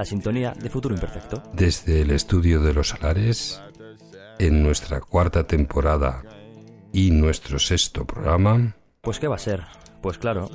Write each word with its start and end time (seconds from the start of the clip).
la 0.00 0.06
sintonía 0.06 0.54
de 0.58 0.70
Futuro 0.70 0.94
Imperfecto. 0.94 1.42
Desde 1.52 2.00
el 2.00 2.10
estudio 2.10 2.62
de 2.62 2.72
los 2.72 2.88
salares, 2.88 3.60
en 4.38 4.62
nuestra 4.62 4.98
cuarta 5.02 5.46
temporada 5.46 6.22
y 6.90 7.10
nuestro 7.10 7.58
sexto 7.58 8.06
programa. 8.06 8.74
Pues 9.02 9.18
qué 9.18 9.28
va 9.28 9.34
a 9.34 9.38
ser, 9.38 9.62
pues 10.00 10.16
claro, 10.16 10.48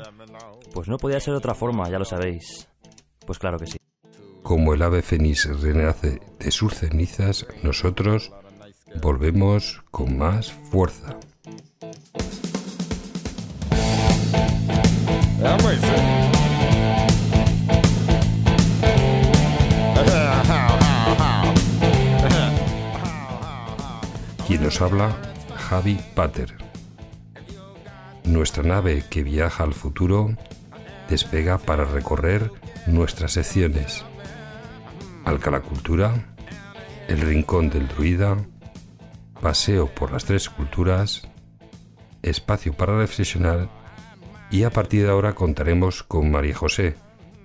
pues 0.73 0.87
no 0.87 0.97
podía 0.97 1.19
ser 1.19 1.33
de 1.33 1.37
otra 1.37 1.53
forma, 1.53 1.87
ya 1.91 1.99
lo 1.99 2.05
sabéis. 2.05 2.67
Pues 3.23 3.37
claro 3.37 3.59
que 3.59 3.67
sí. 3.67 3.77
Como 4.41 4.73
el 4.73 4.81
ave 4.81 5.03
fénix 5.03 5.45
renace 5.61 6.19
de 6.39 6.49
sus 6.49 6.73
cenizas, 6.73 7.45
nosotros 7.61 8.31
volvemos 8.99 9.83
con 9.91 10.17
más 10.17 10.53
fuerza. 10.71 11.19
Nos 24.66 24.81
habla, 24.81 25.16
Javi 25.69 25.99
Pater. 26.16 26.55
Nuestra 28.23 28.63
nave 28.63 29.03
que 29.08 29.21
viaja 29.21 29.63
al 29.63 29.75
futuro 29.75 30.35
despega 31.08 31.59
para 31.59 31.85
recorrer 31.85 32.49
nuestras 32.88 33.33
secciones. 33.33 34.03
Alcalá 35.23 35.61
Cultura, 35.61 36.36
El 37.08 37.21
Rincón 37.21 37.69
del 37.69 37.88
Druida, 37.88 38.38
Paseo 39.39 39.86
por 39.86 40.11
las 40.11 40.25
Tres 40.25 40.49
Culturas, 40.49 41.30
Espacio 42.23 42.73
para 42.73 42.97
Reflexionar 42.97 43.69
y 44.49 44.63
a 44.63 44.71
partir 44.71 45.03
de 45.03 45.11
ahora 45.11 45.36
contaremos 45.36 46.02
con 46.02 46.31
María 46.31 46.55
José, 46.55 46.95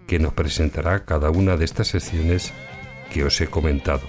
que 0.06 0.18
nos 0.18 0.32
presentará 0.32 1.04
cada 1.04 1.28
una 1.28 1.58
de 1.58 1.66
estas 1.66 1.88
secciones 1.88 2.54
que 3.12 3.24
os 3.24 3.38
he 3.42 3.48
comentado. 3.48 4.06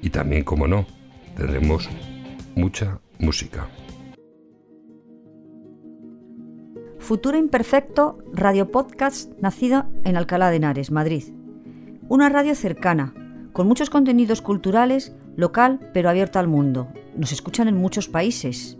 Y 0.00 0.08
también, 0.08 0.44
como 0.44 0.66
no, 0.66 0.86
tendremos 1.36 1.90
mucha 2.56 3.00
música. 3.18 3.68
Futuro 6.98 7.36
Imperfecto, 7.36 8.18
radio 8.32 8.70
podcast 8.70 9.32
nacido 9.40 9.86
en 10.04 10.16
Alcalá 10.16 10.50
de 10.50 10.56
Henares, 10.56 10.90
Madrid. 10.90 11.24
Una 12.08 12.28
radio 12.28 12.54
cercana, 12.54 13.14
con 13.52 13.66
muchos 13.66 13.90
contenidos 13.90 14.40
culturales, 14.40 15.14
local 15.36 15.90
pero 15.92 16.08
abierta 16.08 16.40
al 16.40 16.48
mundo. 16.48 16.88
Nos 17.16 17.32
escuchan 17.32 17.68
en 17.68 17.76
muchos 17.76 18.08
países. 18.08 18.78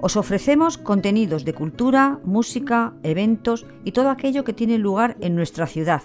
Os 0.00 0.16
ofrecemos 0.16 0.78
contenidos 0.78 1.44
de 1.44 1.54
cultura, 1.54 2.20
música, 2.24 2.94
eventos 3.02 3.66
y 3.84 3.92
todo 3.92 4.10
aquello 4.10 4.44
que 4.44 4.52
tiene 4.52 4.78
lugar 4.78 5.16
en 5.20 5.34
nuestra 5.34 5.66
ciudad. 5.66 6.02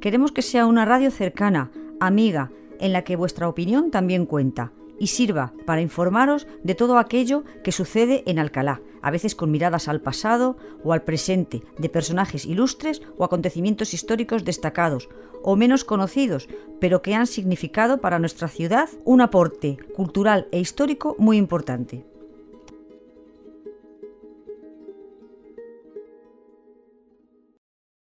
Queremos 0.00 0.32
que 0.32 0.42
sea 0.42 0.66
una 0.66 0.84
radio 0.84 1.10
cercana, 1.10 1.70
amiga, 2.00 2.50
en 2.80 2.92
la 2.92 3.02
que 3.02 3.16
vuestra 3.16 3.48
opinión 3.48 3.92
también 3.92 4.26
cuenta 4.26 4.72
y 5.02 5.08
sirva 5.08 5.52
para 5.66 5.80
informaros 5.80 6.46
de 6.62 6.76
todo 6.76 6.96
aquello 6.96 7.42
que 7.64 7.72
sucede 7.72 8.22
en 8.24 8.38
Alcalá, 8.38 8.80
a 9.02 9.10
veces 9.10 9.34
con 9.34 9.50
miradas 9.50 9.88
al 9.88 10.00
pasado 10.00 10.56
o 10.84 10.92
al 10.92 11.02
presente, 11.02 11.64
de 11.76 11.88
personajes 11.88 12.46
ilustres 12.46 13.02
o 13.18 13.24
acontecimientos 13.24 13.94
históricos 13.94 14.44
destacados 14.44 15.08
o 15.42 15.56
menos 15.56 15.82
conocidos, 15.82 16.48
pero 16.80 17.02
que 17.02 17.16
han 17.16 17.26
significado 17.26 18.00
para 18.00 18.20
nuestra 18.20 18.46
ciudad 18.46 18.88
un 19.04 19.22
aporte 19.22 19.76
cultural 19.96 20.46
e 20.52 20.60
histórico 20.60 21.16
muy 21.18 21.36
importante. 21.36 22.04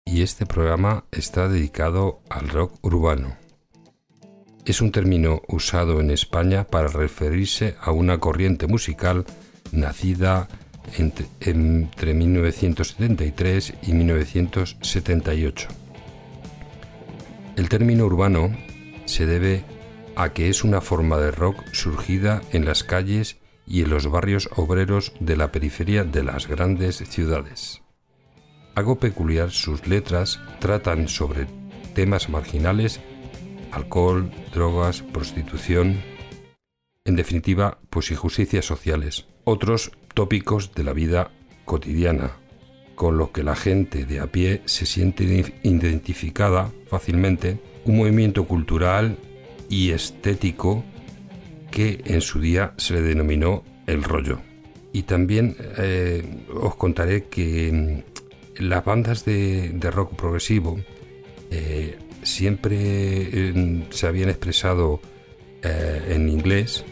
Y 0.03 0.21
este 0.21 0.45
programa 0.45 1.05
está 1.11 1.47
dedicado 1.47 2.19
al 2.29 2.49
rock 2.49 2.73
urbano 2.81 3.38
es 4.71 4.81
un 4.81 4.91
término 4.91 5.41
usado 5.47 5.99
en 5.99 6.11
España 6.11 6.65
para 6.65 6.87
referirse 6.87 7.75
a 7.81 7.91
una 7.91 8.19
corriente 8.19 8.67
musical 8.67 9.25
nacida 9.71 10.47
entre, 10.97 12.13
1973 12.13 13.73
y 13.81 13.93
1978. 13.93 15.67
El 17.55 17.67
término 17.67 18.05
urbano 18.05 18.55
se 19.05 19.25
debe 19.25 19.63
a 20.15 20.33
que 20.33 20.49
es 20.49 20.63
una 20.63 20.81
forma 20.81 21.17
de 21.17 21.31
rock 21.31 21.63
surgida 21.71 22.41
en 22.51 22.65
las 22.65 22.83
calles 22.83 23.37
y 23.65 23.81
en 23.81 23.89
los 23.89 24.07
barrios 24.09 24.49
obreros 24.55 25.13
de 25.19 25.35
la 25.35 25.51
periferia 25.51 26.03
de 26.03 26.23
las 26.23 26.47
grandes 26.47 26.97
ciudades. 26.97 27.81
Algo 28.75 28.99
peculiar, 28.99 29.49
sus 29.49 29.87
letras 29.87 30.39
tratan 30.59 31.07
sobre 31.07 31.47
temas 31.95 32.29
marginales 32.29 33.01
alcohol, 33.71 34.31
drogas, 34.53 35.01
prostitución, 35.01 35.97
en 37.05 37.15
definitiva, 37.15 37.79
pues 37.89 38.11
injusticias 38.11 38.65
sociales, 38.65 39.25
otros 39.43 39.91
tópicos 40.13 40.73
de 40.75 40.83
la 40.83 40.93
vida 40.93 41.31
cotidiana, 41.65 42.33
con 42.95 43.17
los 43.17 43.29
que 43.29 43.43
la 43.43 43.55
gente 43.55 44.05
de 44.05 44.19
a 44.19 44.27
pie 44.27 44.61
se 44.65 44.85
siente 44.85 45.23
identificada 45.63 46.71
fácilmente, 46.87 47.59
un 47.85 47.97
movimiento 47.97 48.45
cultural 48.45 49.17
y 49.69 49.91
estético 49.91 50.83
que 51.71 52.01
en 52.05 52.21
su 52.21 52.41
día 52.41 52.73
se 52.77 52.95
le 52.95 53.01
denominó 53.01 53.63
el 53.87 54.03
rollo. 54.03 54.39
Y 54.91 55.03
también 55.03 55.55
eh, 55.77 56.23
os 56.53 56.75
contaré 56.75 57.25
que 57.25 58.03
mm, 58.59 58.63
las 58.63 58.83
bandas 58.83 59.25
de, 59.25 59.71
rock 59.91 60.15
progresivo 60.15 60.79
eh, 61.51 61.97
siempre 62.23 63.53
se 63.91 64.07
habían 64.07 64.29
expresado 64.29 65.01
eh, 65.63 66.13
en 66.15 66.29
inglés 66.29 66.85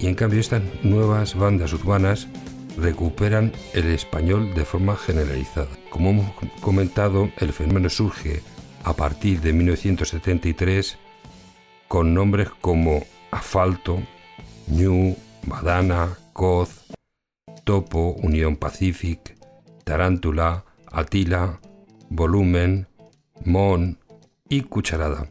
y 0.00 0.06
en 0.06 0.14
cambio 0.14 0.40
estas 0.40 0.62
nuevas 0.82 1.34
bandas 1.34 1.72
urbanas 1.72 2.28
recuperan 2.76 3.52
el 3.72 3.86
español 3.86 4.54
de 4.54 4.64
forma 4.64 4.96
generalizada. 4.96 5.68
Como 5.90 6.10
hemos 6.10 6.32
comentado, 6.60 7.30
el 7.38 7.52
fenómeno 7.52 7.88
surge 7.88 8.42
a 8.82 8.94
partir 8.94 9.40
de 9.40 9.52
1973 9.52 10.98
con 11.88 12.14
nombres 12.14 12.48
como 12.60 13.04
Asfalto, 13.30 14.02
New, 14.66 15.16
Badana, 15.46 16.18
Coz, 16.32 16.84
Topo, 17.64 18.16
Unión 18.22 18.56
Pacific, 18.56 19.36
Tarántula, 19.84 20.64
Atila, 20.90 21.60
Volumen, 22.10 22.88
Mon, 23.44 23.98
y 24.54 24.62
Cucharada. 24.62 25.28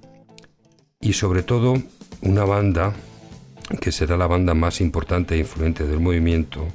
Y 1.00 1.14
sobre 1.14 1.44
todo 1.44 1.76
una 2.22 2.44
banda 2.46 2.94
que 3.80 3.92
será 3.92 4.18
la 4.18 4.28
banda 4.28 4.54
más 4.54 4.82
importante 4.82 5.36
e 5.36 5.40
influente 5.40 5.86
del 5.86 6.00
movimiento, 6.00 6.68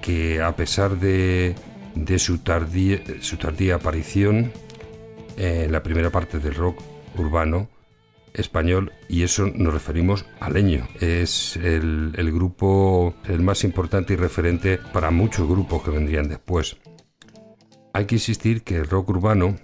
que 0.00 0.40
a 0.40 0.54
pesar 0.56 0.98
de, 0.98 1.54
de 1.94 2.18
su, 2.18 2.38
tardía, 2.38 3.00
su 3.20 3.36
tardía 3.36 3.76
aparición 3.76 4.52
en 5.36 5.72
la 5.72 5.82
primera 5.82 6.10
parte 6.10 6.38
del 6.38 6.54
rock 6.54 6.80
urbano 7.16 7.68
español, 8.32 8.92
y 9.08 9.24
eso 9.24 9.48
nos 9.52 9.74
referimos 9.74 10.24
a 10.38 10.50
Leño, 10.50 10.86
es 11.00 11.56
el, 11.56 12.12
el 12.16 12.32
grupo 12.32 13.14
el 13.26 13.40
más 13.40 13.64
importante 13.64 14.12
y 14.12 14.16
referente 14.16 14.78
para 14.92 15.10
muchos 15.10 15.48
grupos 15.48 15.82
que 15.82 15.90
vendrían 15.90 16.28
después. 16.28 16.76
Hay 17.92 18.06
que 18.06 18.14
insistir 18.14 18.62
que 18.62 18.76
el 18.76 18.86
rock 18.86 19.08
urbano 19.08 19.56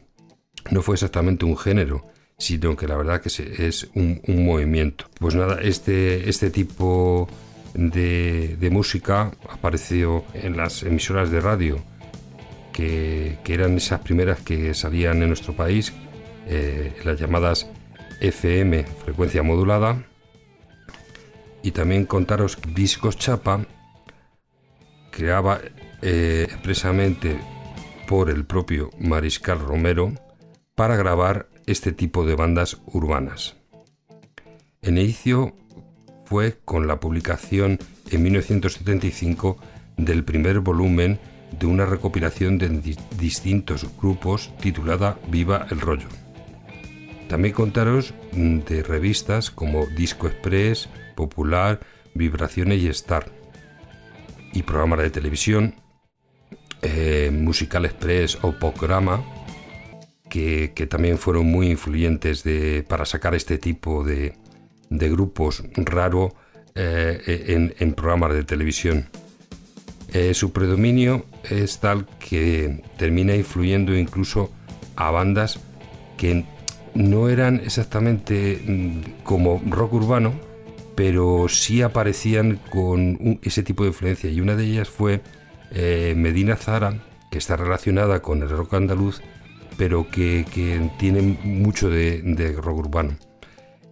no 0.71 0.83
fue 0.83 0.95
exactamente 0.95 1.45
un 1.45 1.57
género, 1.57 2.07
sino 2.39 2.77
que 2.77 2.87
la 2.87 2.97
verdad 2.97 3.21
que 3.21 3.29
es 3.29 3.89
un, 3.95 4.21
movimiento. 4.27 5.07
Pues 5.19 5.35
nada, 5.35 5.61
este, 5.63 6.29
este 6.29 6.51
tipo 6.51 7.29
de, 7.75 8.69
música 8.71 9.33
apareció 9.49 10.25
en 10.35 10.57
las 10.57 10.83
emisoras 10.83 11.31
de 11.31 11.41
radio, 11.41 11.79
que, 12.73 13.39
eran 13.47 13.77
esas 13.77 14.01
primeras 14.01 14.41
que 14.41 14.75
salían 14.75 15.23
en 15.23 15.29
nuestro 15.29 15.55
país, 15.55 15.93
eh, 16.47 16.95
las 17.05 17.19
llamadas 17.19 17.67
FM, 18.21 18.85
frecuencia 19.05 19.43
modulada, 19.43 20.05
y 21.63 21.71
también 21.73 22.07
contaros 22.07 22.59
Discos 22.75 23.17
Chapa 23.17 23.67
creaba 25.11 25.61
eh, 26.03 26.47
expresamente 26.49 27.39
por 28.07 28.31
el 28.31 28.45
propio 28.45 28.91
Mariscal 29.01 29.59
Romero 29.59 30.13
para 30.77 30.95
grabar 30.95 31.49
este 31.67 31.91
tipo 31.91 32.25
de 32.25 32.37
bandas 32.37 32.81
urbanas. 32.87 33.57
En 34.83 34.99
inicio 34.99 35.57
fue 36.27 36.59
con 36.65 36.87
la 36.87 37.01
publicación 37.01 37.79
en 38.11 38.23
1975 38.23 39.57
del 39.97 40.23
primer 40.23 40.61
volumen 40.61 41.19
de 41.59 41.67
una 41.67 41.87
recopilación 41.87 42.59
de 42.59 42.69
distintos 43.19 43.87
grupos 44.01 44.53
titulada 44.61 45.19
Viva 45.29 45.67
el 45.71 45.81
Rollo. 45.81 46.09
También 47.29 47.55
contaros 47.55 48.15
de 48.33 48.83
revistas 48.83 49.51
como 49.51 49.87
Disco 49.87 50.29
Express, 50.29 50.89
Popular, 51.17 51.81
Vibraciones 52.15 52.83
y 52.83 52.89
Star, 52.89 53.33
y 54.53 54.63
programas 54.63 55.01
de 55.01 55.11
televisión, 55.11 55.75
eh, 56.83 57.31
Musical 57.33 57.87
Express 57.87 58.39
o 58.43 58.53
Programa, 58.53 59.25
que, 60.29 60.69
también 60.89 61.19
fueron 61.19 61.47
muy 61.47 61.71
influyentes 61.71 62.45
para 62.89 63.05
sacar 63.05 63.35
este 63.35 63.59
tipo 63.59 64.05
de, 64.05 64.35
grupos 64.91 65.65
raro 65.77 66.35
eh, 66.75 67.73
en, 67.79 67.93
programas 67.95 68.35
de 68.35 68.45
televisión. 68.45 69.09
Eh, 70.13 70.35
su 70.35 70.53
predominio 70.53 71.27
es 71.51 71.79
tal 71.79 72.07
que 72.19 72.83
termina 72.97 73.35
influyendo 73.35 73.95
incluso 73.97 74.51
a 74.95 75.11
bandas 75.11 75.59
que 76.17 76.45
no 76.95 77.29
eran 77.29 77.57
exactamente 77.57 78.63
mm, 78.67 79.23
como 79.25 79.61
rock 79.69 79.95
urbano, 79.95 80.33
pero 80.95 81.47
sí 81.49 81.83
aparecían 81.83 82.59
con 82.71 83.39
ese 83.43 83.63
tipo 83.63 83.83
de 83.83 83.91
influencia. 83.91 84.31
Y 84.31 84.41
una 84.41 84.57
de 84.57 84.65
ellas 84.65 84.89
fue 84.89 85.21
eh, 85.73 86.15
Medina 86.17 86.57
Zara, 86.57 87.03
que 87.31 87.39
está 87.39 87.57
relacionada 87.57 88.23
con 88.23 88.43
el 88.43 88.49
rock 88.49 88.75
andaluz, 88.75 89.21
pero 89.77 90.09
que, 90.11 90.45
tiene 90.99 91.39
mucho 91.43 91.91
de, 91.91 92.57
rock 92.61 92.79
urbano. 92.79 93.17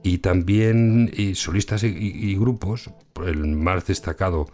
Y 0.02 0.18
también 0.18 1.10
solistas 1.34 1.82
y, 1.84 2.36
grupos, 2.36 2.90
el 3.26 3.46
más 3.46 3.86
destacado 3.86 4.46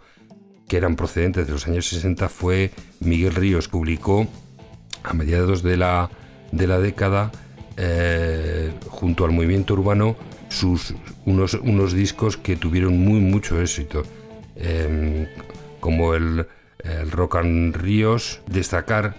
que 0.67 0.77
eran 0.77 0.95
procedentes 0.95 1.47
de 1.47 1.51
los 1.51 1.67
años 1.67 1.87
60 1.87 2.29
fue 2.29 2.71
Miguel 3.01 3.35
Ríos, 3.35 3.67
publicó 3.67 4.27
a 5.03 5.13
mediados 5.13 5.63
de 5.63 5.75
la, 5.75 6.09
de 6.53 6.67
la 6.67 6.79
década, 6.79 7.31
eh, 7.75 8.71
junto 8.87 9.25
al 9.25 9.31
movimiento 9.31 9.73
urbano, 9.73 10.15
sus, 10.47 10.93
unos, 11.25 11.55
unos 11.55 11.93
discos 11.93 12.37
que 12.37 12.55
tuvieron 12.55 12.97
muy 12.97 13.19
mucho 13.19 13.59
éxito, 13.61 14.03
em, 14.55 15.27
como 15.79 16.13
el, 16.13 16.47
Rock 17.11 17.35
and 17.35 17.75
Ríos, 17.75 18.41
destacar 18.47 19.15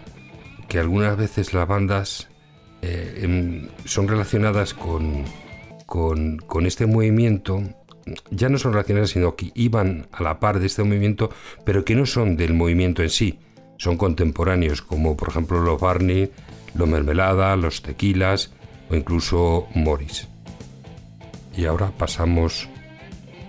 que 0.73 0.79
algunas 0.79 1.19
veces 1.19 1.53
las 1.53 1.69
bandas 1.69 2.29
eh, 2.81 3.69
son 3.85 4.09
relacionadas 4.09 4.73
con, 4.73 5.27
con, 5.85 6.39
con, 6.39 6.65
este 6.65 6.87
movimiento, 6.87 7.63
ya 8.31 8.49
no 8.49 8.57
son 8.57 8.73
relacionadas, 8.73 9.11
sino 9.11 9.37
que 9.37 9.53
iban 9.55 10.07
a 10.13 10.23
la 10.23 10.41
par 10.41 10.61
de 10.61 10.67
este 10.69 10.83
movimiento, 10.83 11.29
pero 11.67 11.85
que 11.85 11.95
no 11.95 12.07
son 12.07 12.39
del 12.39 12.55
movimiento 12.55 13.03
en 13.03 13.11
sí, 13.11 13.39
son 13.77 13.99
contemporáneos, 13.99 14.81
como 14.81 15.15
por 15.15 15.29
ejemplo 15.29 15.61
los 15.61 15.79
Barney, 15.79 16.33
los 16.75 16.89
Mermelada, 16.89 17.55
los 17.57 17.83
Tequilas 17.83 18.51
o 18.89 18.97
incluso 18.97 19.69
Morris. 19.75 20.27
Y 21.55 21.67
ahora 21.67 21.93
pasamos 21.99 22.67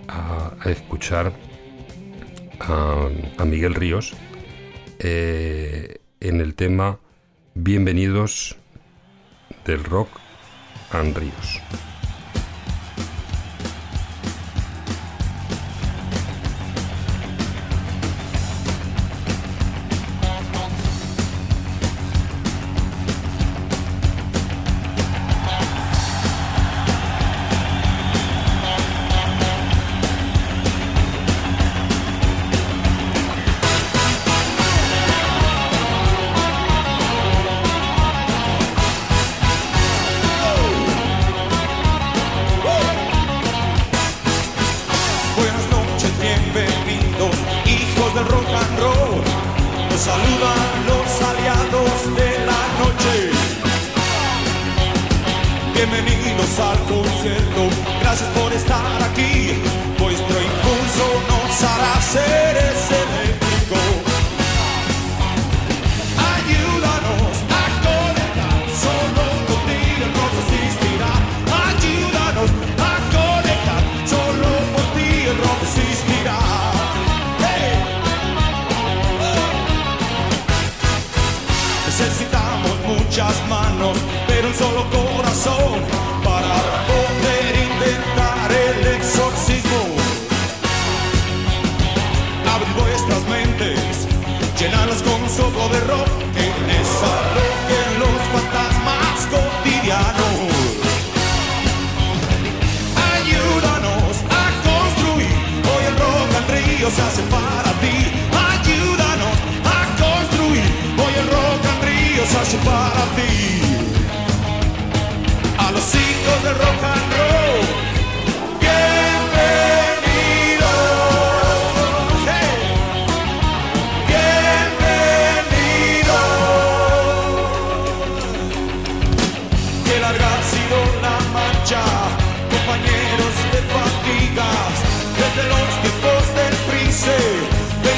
a, 0.08 0.68
escuchar 0.68 1.32
a, 2.60 3.08
Miguel 3.46 3.74
Ríos 3.74 4.12
eh, 4.98 6.02
en 6.20 6.42
el 6.42 6.54
tema 6.54 6.98
Bienvenidos 7.56 8.56
del 9.64 9.84
Rock 9.84 10.08
and 10.90 11.16
Ríos. 11.16 11.62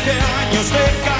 you 0.06 0.12
años 0.12 0.70
de 0.70 1.15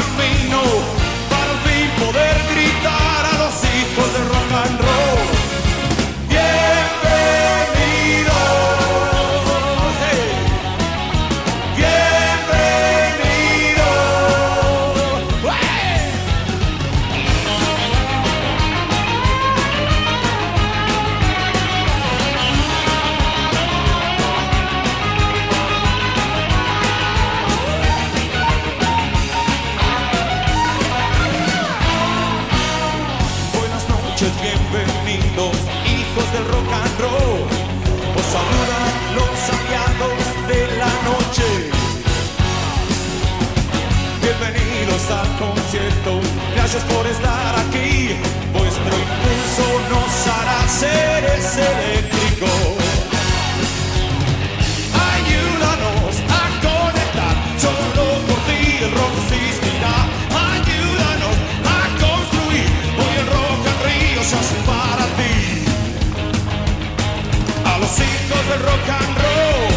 por 46.85 47.07
estar 47.07 47.59
aquí. 47.59 48.17
Vuestro 48.53 48.93
impulso 49.05 49.67
nos 49.91 50.27
hará 50.27 50.69
seres 50.69 51.57
eléctricos. 51.57 52.51
Ayúdanos 55.13 56.15
a 56.29 56.45
conectar, 56.67 57.35
solo 57.59 58.05
por 58.27 58.39
ti 58.49 58.61
el 58.85 58.91
rock 58.93 59.15
existirá. 59.33 59.97
Ayúdanos 60.53 61.37
a 61.65 61.81
construir, 62.05 62.69
hoy 63.01 63.15
el 63.23 63.27
rock 63.37 63.61
en 63.73 63.79
Río 63.87 64.23
se 64.25 64.37
hace 64.37 64.57
para 64.67 65.05
ti. 65.19 65.35
A 67.65 67.79
los 67.79 67.93
hijos 68.01 68.43
del 68.51 68.61
rock 68.61 68.89
and 68.89 69.17
roll. 69.19 69.76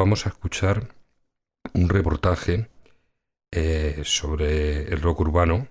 Vamos 0.00 0.24
a 0.24 0.30
escuchar 0.30 0.94
un 1.74 1.90
reportaje 1.90 2.68
eh, 3.52 4.00
sobre 4.04 4.84
el 4.88 5.02
rock 5.02 5.20
urbano 5.20 5.68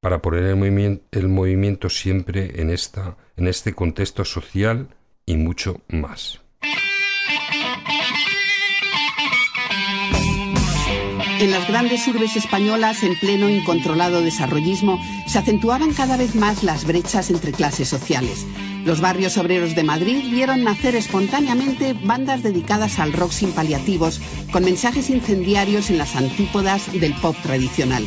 para 0.00 0.22
poner 0.22 0.44
el, 0.44 0.56
movimien- 0.56 1.02
el 1.10 1.28
movimiento 1.28 1.88
siempre 1.88 2.60
en, 2.60 2.70
esta, 2.70 3.16
en 3.36 3.48
este 3.48 3.74
contexto 3.74 4.24
social 4.24 4.94
y 5.26 5.36
mucho 5.36 5.80
más. 5.88 6.40
En 11.40 11.50
las 11.50 11.66
grandes 11.66 12.06
urbes 12.06 12.36
españolas, 12.36 13.02
en 13.02 13.18
pleno 13.18 13.50
incontrolado 13.50 14.20
desarrollismo, 14.20 15.00
se 15.26 15.38
acentuaban 15.40 15.92
cada 15.92 16.16
vez 16.16 16.36
más 16.36 16.62
las 16.62 16.84
brechas 16.86 17.30
entre 17.30 17.50
clases 17.50 17.88
sociales. 17.88 18.46
Los 18.84 19.00
barrios 19.00 19.38
obreros 19.38 19.76
de 19.76 19.84
Madrid 19.84 20.24
vieron 20.30 20.64
nacer 20.64 20.96
espontáneamente 20.96 21.92
bandas 21.92 22.42
dedicadas 22.42 22.98
al 22.98 23.12
rock 23.12 23.30
sin 23.30 23.52
paliativos, 23.52 24.20
con 24.50 24.64
mensajes 24.64 25.08
incendiarios 25.08 25.88
en 25.88 25.98
las 25.98 26.16
antípodas 26.16 26.92
del 26.92 27.14
pop 27.14 27.36
tradicional. 27.42 28.04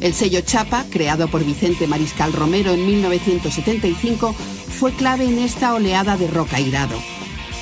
El 0.00 0.14
sello 0.14 0.40
Chapa, 0.40 0.84
creado 0.90 1.28
por 1.28 1.44
Vicente 1.44 1.86
Mariscal 1.86 2.32
Romero 2.32 2.72
en 2.72 2.86
1975, 2.86 4.32
fue 4.32 4.92
clave 4.92 5.24
en 5.24 5.38
esta 5.38 5.74
oleada 5.74 6.16
de 6.16 6.26
rock 6.28 6.54
airado. 6.54 6.96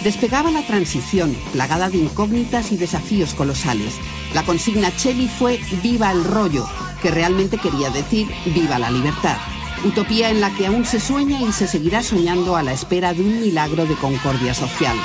Despegaba 0.04 0.50
la 0.50 0.62
transición, 0.62 1.36
plagada 1.52 1.90
de 1.90 1.98
incógnitas 1.98 2.70
y 2.72 2.76
desafíos 2.76 3.34
colosales. 3.34 3.94
La 4.34 4.44
consigna 4.44 4.94
Chevy 4.96 5.28
fue 5.28 5.60
Viva 5.82 6.12
el 6.12 6.24
rollo, 6.24 6.68
que 7.00 7.10
realmente 7.10 7.58
quería 7.58 7.90
decir 7.90 8.28
Viva 8.46 8.78
la 8.78 8.90
libertad. 8.90 9.36
Utopía 9.84 10.30
en 10.30 10.40
la 10.40 10.54
que 10.54 10.66
aún 10.66 10.84
se 10.84 11.00
sueña 11.00 11.40
y 11.40 11.52
se 11.52 11.66
seguirá 11.66 12.02
soñando 12.02 12.56
a 12.56 12.62
la 12.62 12.72
espera 12.72 13.12
de 13.12 13.22
un 13.22 13.40
milagro 13.40 13.84
de 13.84 13.96
concordia 13.96 14.54
social. 14.54 14.96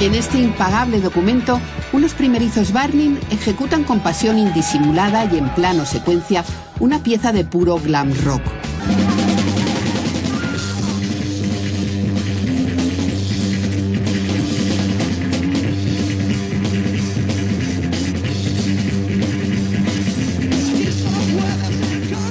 En 0.00 0.14
este 0.14 0.38
impagable 0.38 0.98
documento, 1.02 1.60
unos 1.92 2.14
primerizos 2.14 2.72
Barney 2.72 3.18
ejecutan 3.30 3.84
con 3.84 4.00
pasión 4.00 4.38
indisimulada 4.38 5.26
y 5.26 5.36
en 5.36 5.50
plano 5.50 5.84
secuencia 5.84 6.42
una 6.78 7.02
pieza 7.02 7.32
de 7.32 7.44
puro 7.44 7.78
glam 7.78 8.10
rock. 8.24 8.40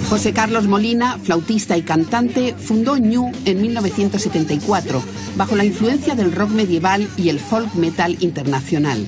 José 0.10 0.34
Carlos 0.34 0.66
Molina, 0.68 1.20
flautista 1.20 1.78
y 1.78 1.84
cantante, 1.84 2.56
fundó 2.58 2.98
Ñu 2.98 3.32
en 3.46 3.62
1974, 3.62 5.04
bajo 5.38 5.56
la 5.56 5.66
influencia 5.66 6.16
del 6.16 6.32
rock 6.32 6.50
medieval 6.50 7.08
y 7.16 7.30
el 7.30 7.40
folk 7.40 7.76
metal 7.76 8.18
internacional. 8.20 9.06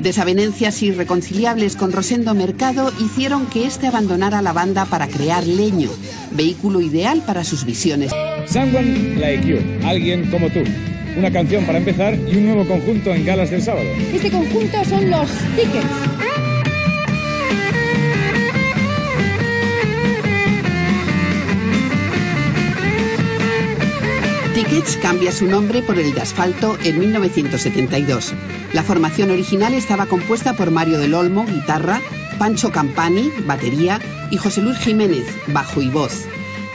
Desavenencias 0.00 0.82
irreconciliables 0.82 1.76
con 1.76 1.92
Rosendo 1.92 2.34
Mercado 2.34 2.92
hicieron 3.00 3.46
que 3.46 3.66
éste 3.66 3.86
abandonara 3.86 4.42
la 4.42 4.52
banda 4.52 4.84
para 4.84 5.06
crear 5.06 5.46
Leño, 5.46 5.90
vehículo 6.32 6.80
ideal 6.80 7.22
para 7.24 7.44
sus 7.44 7.64
visiones. 7.64 8.10
Someone 8.48 9.14
Like 9.20 9.46
You, 9.46 9.58
alguien 9.86 10.28
como 10.28 10.50
tú. 10.50 10.58
Una 11.16 11.30
canción 11.30 11.64
para 11.66 11.78
empezar 11.78 12.14
y 12.14 12.36
un 12.36 12.46
nuevo 12.46 12.66
conjunto 12.66 13.14
en 13.14 13.24
galas 13.24 13.50
del 13.50 13.62
sábado. 13.62 13.86
Este 14.12 14.28
conjunto 14.28 14.84
son 14.86 15.08
los 15.08 15.28
Tickets. 15.54 16.11
Tickets 24.72 24.96
cambia 24.96 25.32
su 25.32 25.46
nombre 25.46 25.82
por 25.82 25.98
el 25.98 26.14
de 26.14 26.22
Asfalto 26.22 26.78
en 26.82 26.98
1972. 26.98 28.32
La 28.72 28.82
formación 28.82 29.30
original 29.30 29.74
estaba 29.74 30.06
compuesta 30.06 30.54
por 30.54 30.70
Mario 30.70 30.98
del 30.98 31.12
Olmo, 31.12 31.44
guitarra, 31.44 32.00
Pancho 32.38 32.72
Campani, 32.72 33.30
batería, 33.44 34.00
y 34.30 34.38
José 34.38 34.62
Luis 34.62 34.78
Jiménez, 34.78 35.26
bajo 35.48 35.82
y 35.82 35.90
voz. 35.90 36.24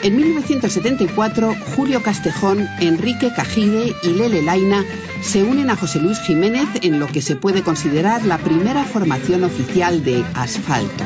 En 0.04 0.16
1974, 0.16 1.56
Julio 1.76 2.04
Castejón, 2.04 2.68
Enrique 2.82 3.32
Cajide 3.36 3.96
y 4.04 4.10
Lele 4.10 4.44
Laina 4.44 4.86
se 5.22 5.44
unen 5.44 5.72
a 5.72 5.76
José 5.76 6.00
Luis 6.00 6.20
Jiménez 6.20 6.68
en 6.84 7.00
lo 7.00 7.08
que 7.08 7.24
se 7.24 7.36
puede 7.36 7.64
considerar 7.64 8.24
la 8.26 8.38
primera 8.38 8.84
formación 8.84 9.44
oficial 9.44 10.04
de 10.04 10.24
Asfalto. 10.36 11.04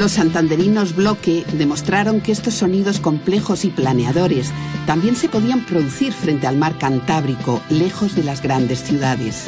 Los 0.00 0.12
santanderinos 0.12 0.96
Bloque 0.96 1.44
demostraron 1.58 2.22
que 2.22 2.32
estos 2.32 2.54
sonidos 2.54 3.00
complejos 3.00 3.66
y 3.66 3.68
planeadores 3.68 4.50
también 4.86 5.14
se 5.14 5.28
podían 5.28 5.66
producir 5.66 6.14
frente 6.14 6.46
al 6.46 6.56
mar 6.56 6.78
Cantábrico, 6.78 7.60
lejos 7.68 8.14
de 8.14 8.24
las 8.24 8.40
grandes 8.40 8.82
ciudades. 8.82 9.44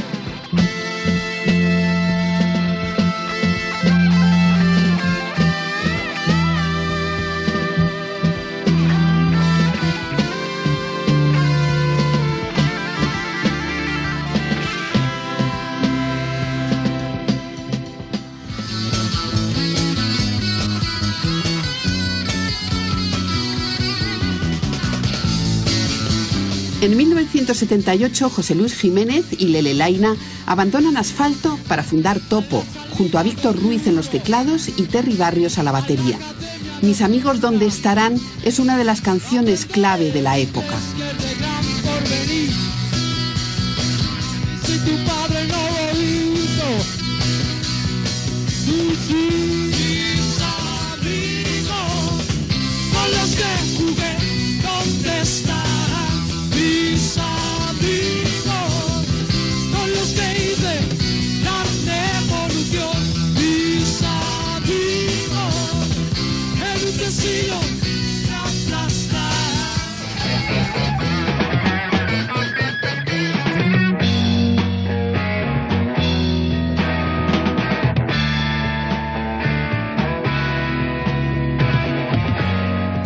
1978, 27.26 28.30
José 28.30 28.54
Luis 28.54 28.74
Jiménez 28.74 29.24
y 29.38 29.46
Lele 29.46 29.74
Laina 29.74 30.16
abandonan 30.46 30.96
Asfalto 30.96 31.58
para 31.68 31.82
fundar 31.82 32.20
Topo, 32.20 32.64
junto 32.96 33.18
a 33.18 33.22
Víctor 33.22 33.60
Ruiz 33.60 33.86
en 33.86 33.96
los 33.96 34.08
teclados 34.08 34.68
y 34.68 34.82
Terry 34.82 35.14
Barrios 35.14 35.58
a 35.58 35.62
la 35.62 35.72
batería. 35.72 36.18
Mis 36.82 37.00
amigos 37.00 37.40
¿Dónde 37.40 37.66
estarán? 37.66 38.18
es 38.44 38.58
una 38.58 38.76
de 38.76 38.84
las 38.84 39.00
canciones 39.00 39.66
clave 39.66 40.10
de 40.10 40.22
la 40.22 40.38
época. 40.38 40.74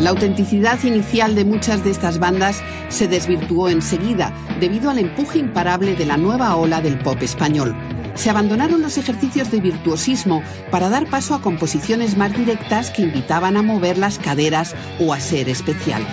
La 0.06 0.12
autenticidad 0.12 0.80
inicial 0.84 1.34
de 1.34 1.44
muchas 1.44 1.82
de 1.82 1.90
estas 1.90 2.20
bandas 2.20 2.62
se 2.90 3.08
desvirtuó 3.08 3.68
enseguida 3.68 4.32
debido 4.60 4.88
al 4.88 5.00
empuje 5.00 5.40
imparable 5.40 5.96
de 5.96 6.06
la 6.06 6.16
nueva 6.16 6.54
ola 6.54 6.80
del 6.80 6.96
pop 6.96 7.20
español. 7.22 7.74
Se 8.14 8.30
abandonaron 8.30 8.82
los 8.82 8.98
ejercicios 8.98 9.50
de 9.50 9.60
virtuosismo 9.60 10.44
para 10.70 10.88
dar 10.90 11.10
paso 11.10 11.34
a 11.34 11.42
composiciones 11.42 12.16
más 12.16 12.36
directas 12.36 12.92
que 12.92 13.02
invitaban 13.02 13.56
a 13.56 13.62
mover 13.62 13.98
las 13.98 14.20
caderas 14.20 14.76
o 15.00 15.12
a 15.12 15.18
ser 15.18 15.48
especial. 15.48 16.06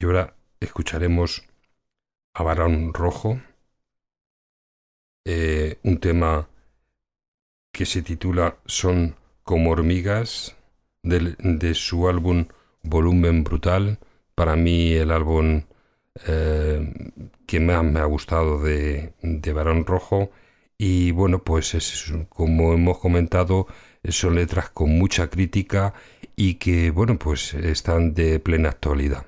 Y 0.00 0.06
ahora 0.06 0.34
escucharemos 0.58 1.44
a 2.32 2.42
Barón 2.44 2.94
Rojo, 2.94 3.42
eh, 5.26 5.78
un 5.82 5.98
tema 5.98 6.48
que 7.74 7.84
se 7.84 8.00
titula 8.00 8.56
Son 8.64 9.16
como 9.44 9.72
hormigas, 9.72 10.56
de, 11.02 11.36
de 11.38 11.74
su 11.74 12.08
álbum 12.08 12.46
Volumen 12.82 13.44
Brutal, 13.44 13.98
para 14.34 14.56
mí 14.56 14.92
el 14.92 15.10
álbum 15.10 15.62
eh, 16.26 16.92
que 17.46 17.60
más 17.60 17.84
me 17.84 18.00
ha 18.00 18.04
gustado 18.04 18.62
de, 18.62 19.14
de 19.22 19.52
Barón 19.52 19.84
Rojo. 19.86 20.30
Y 20.78 21.12
bueno, 21.12 21.44
pues 21.44 21.74
es, 21.74 22.12
como 22.28 22.74
hemos 22.74 22.98
comentado, 22.98 23.66
son 24.08 24.34
letras 24.34 24.70
con 24.70 24.90
mucha 24.98 25.28
crítica 25.28 25.94
y 26.34 26.54
que, 26.54 26.90
bueno, 26.90 27.18
pues 27.18 27.54
están 27.54 28.14
de 28.14 28.40
plena 28.40 28.70
actualidad. 28.70 29.26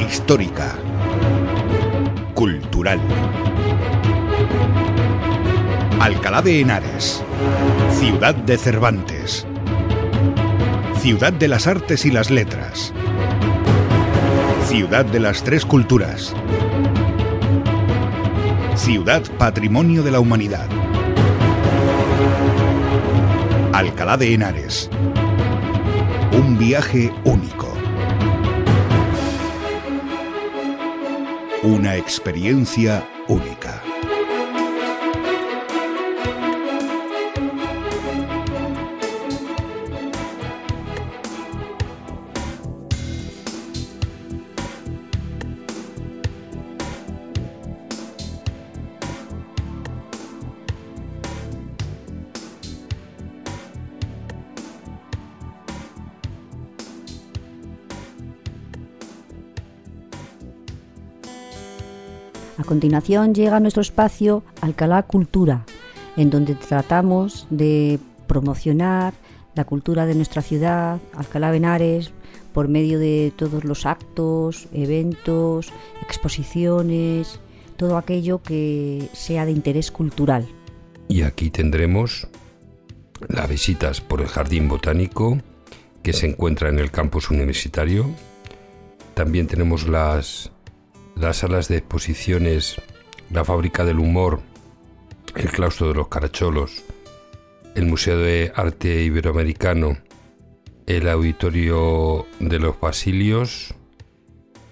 Histórica. 0.00 0.74
Cultural. 2.34 2.98
Alcalá 6.00 6.42
de 6.42 6.60
Henares. 6.60 7.22
Ciudad 8.00 8.34
de 8.34 8.58
Cervantes. 8.58 9.46
Ciudad 10.98 11.32
de 11.32 11.46
las 11.46 11.68
Artes 11.68 12.04
y 12.04 12.10
las 12.10 12.32
Letras. 12.32 12.92
Ciudad 14.66 15.04
de 15.04 15.20
las 15.20 15.44
Tres 15.44 15.64
Culturas. 15.64 16.34
Ciudad 18.74 19.22
Patrimonio 19.38 20.02
de 20.02 20.10
la 20.10 20.18
Humanidad. 20.18 20.66
Alcalá 23.72 24.16
de 24.16 24.34
Henares. 24.34 24.90
Un 26.36 26.58
viaje 26.58 27.10
único. 27.24 27.72
Una 31.62 31.96
experiencia 31.96 33.08
única. 33.26 33.85
Continuación 62.76 63.34
llega 63.34 63.58
nuestro 63.58 63.80
espacio 63.80 64.44
Alcalá 64.60 65.02
Cultura, 65.04 65.64
en 66.18 66.28
donde 66.28 66.54
tratamos 66.54 67.46
de 67.48 67.98
promocionar 68.26 69.14
la 69.54 69.64
cultura 69.64 70.04
de 70.04 70.14
nuestra 70.14 70.42
ciudad, 70.42 71.00
Alcalá 71.14 71.52
de 71.52 71.56
Henares, 71.56 72.12
por 72.52 72.68
medio 72.68 72.98
de 72.98 73.32
todos 73.34 73.64
los 73.64 73.86
actos, 73.86 74.68
eventos, 74.74 75.72
exposiciones, 76.02 77.40
todo 77.78 77.96
aquello 77.96 78.42
que 78.42 79.08
sea 79.14 79.46
de 79.46 79.52
interés 79.52 79.90
cultural. 79.90 80.46
Y 81.08 81.22
aquí 81.22 81.48
tendremos 81.48 82.28
las 83.26 83.48
visitas 83.48 84.02
por 84.02 84.20
el 84.20 84.28
Jardín 84.28 84.68
Botánico, 84.68 85.38
que 86.02 86.12
se 86.12 86.26
encuentra 86.26 86.68
en 86.68 86.78
el 86.78 86.90
campus 86.90 87.30
universitario. 87.30 88.10
También 89.14 89.46
tenemos 89.46 89.88
las, 89.88 90.52
las 91.16 91.38
salas 91.38 91.68
de 91.68 91.78
exposiciones, 91.78 92.80
la 93.30 93.44
Fábrica 93.44 93.84
del 93.84 93.98
Humor, 93.98 94.40
el 95.34 95.50
Claustro 95.50 95.88
de 95.88 95.94
los 95.94 96.08
Caracholos, 96.08 96.84
el 97.74 97.86
Museo 97.86 98.18
de 98.18 98.52
Arte 98.54 99.02
Iberoamericano, 99.02 99.98
el 100.86 101.08
Auditorio 101.08 102.26
de 102.38 102.58
los 102.58 102.78
Basilios, 102.78 103.74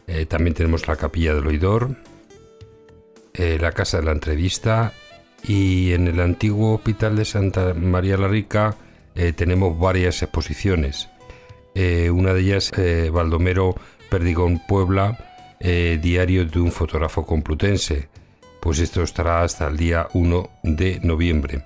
eh, 0.07 0.27
también 0.27 0.55
tenemos 0.55 0.87
la 0.87 0.97
Capilla 0.97 1.35
del 1.35 1.47
Oidor, 1.47 1.97
eh, 3.33 3.59
la 3.61 3.73
Casa 3.73 3.99
de 3.99 4.05
la 4.05 4.13
Entrevista 4.13 4.93
y 5.43 5.93
en 5.93 6.07
el 6.09 6.21
antiguo 6.21 6.75
Hospital 6.75 7.17
de 7.17 7.25
Santa 7.25 7.75
María 7.75 8.17
la 8.17 8.29
Rica 8.29 8.77
eh, 9.15 9.33
tenemos 9.33 9.79
varias 9.79 10.23
exposiciones. 10.23 11.09
una 11.75 12.33
de 12.35 12.41
ellas, 12.41 12.71
Baldomero 13.11 13.75
Perdigón 14.09 14.61
Puebla, 14.69 15.34
diario 16.01 16.45
de 16.45 16.61
un 16.61 16.71
fotógrafo 16.71 17.25
complutense. 17.25 18.09
Pues 18.61 18.79
esto 18.79 19.03
estará 19.03 19.43
hasta 19.43 19.67
el 19.67 19.77
día 19.77 20.09
1 20.13 20.51
de 20.63 21.01
noviembre. 21.03 21.65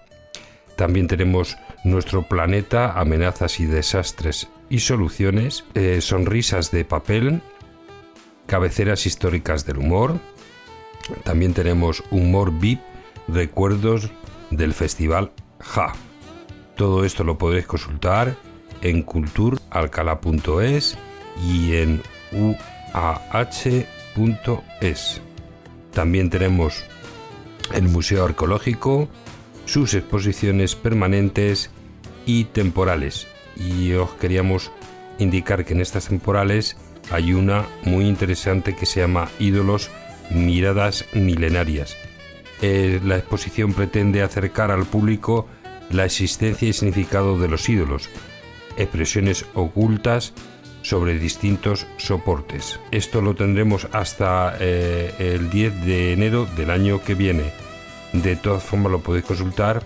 También 0.77 1.09
tenemos 1.09 1.57
nuestro 1.83 2.23
planeta, 2.23 2.93
amenazas 2.93 3.59
y 3.59 3.67
desastres 3.67 4.49
y 4.71 4.79
soluciones, 4.79 5.65
eh, 5.75 6.01
sonrisas 6.01 6.71
de 6.71 6.85
papel, 6.85 7.41
cabeceras 8.47 9.07
históricas 9.07 9.67
del 9.67 9.79
humor. 9.79 10.21
También 11.25 11.55
tenemos 11.55 12.05
humor 12.11 12.53
VIP, 12.53 12.81
recuerdos 13.27 14.11
del 14.51 14.75
festival 14.75 15.33
Ja. 15.61 15.95
Todo 16.77 17.05
esto 17.05 17.25
lo 17.25 17.39
podréis 17.39 17.67
consultar 17.67 18.37
en 18.81 19.03
culturalcala.es 19.03 20.97
y 21.43 21.75
en 21.75 22.03
uah.es. 22.95 23.71
También 25.93 26.31
tenemos 26.31 26.85
el 27.75 27.89
Museo 27.89 28.25
Arqueológico, 28.25 29.09
sus 29.67 29.95
exposiciones 29.95 30.75
permanentes 30.75 31.71
y 32.27 32.45
temporales. 32.45 33.27
Y 33.57 33.93
os 33.93 34.11
queríamos 34.15 34.71
indicar 35.19 35.65
que 35.65 35.75
en 35.75 35.81
estas 35.81 36.09
temporales 36.09 36.77
hay 37.11 37.33
una 37.33 37.67
muy 37.85 38.07
interesante 38.07 38.77
que 38.77 38.87
se 38.87 39.01
llama 39.01 39.29
Ídolos 39.39 39.91
Miradas 40.31 41.05
Milenarias. 41.15 41.97
Eh, 42.61 43.01
la 43.05 43.17
exposición 43.17 43.73
pretende 43.73 44.23
acercar 44.23 44.71
al 44.71 44.85
público 44.85 45.47
la 45.91 46.05
existencia 46.05 46.69
y 46.69 46.73
significado 46.73 47.39
de 47.39 47.49
los 47.49 47.69
ídolos, 47.69 48.11
expresiones 48.77 49.47
ocultas 49.55 50.35
sobre 50.83 51.19
distintos 51.19 51.87
soportes. 51.97 52.79
Esto 52.91 53.21
lo 53.21 53.35
tendremos 53.35 53.89
hasta 53.93 54.57
eh, 54.61 55.15
el 55.19 55.51
10 55.51 55.85
de 55.85 56.13
enero 56.13 56.47
del 56.57 56.71
año 56.71 57.03
que 57.03 57.15
viene. 57.15 57.53
De 58.13 58.37
todas 58.37 58.63
formas 58.63 58.93
lo 58.93 59.01
podéis 59.01 59.25
consultar 59.25 59.83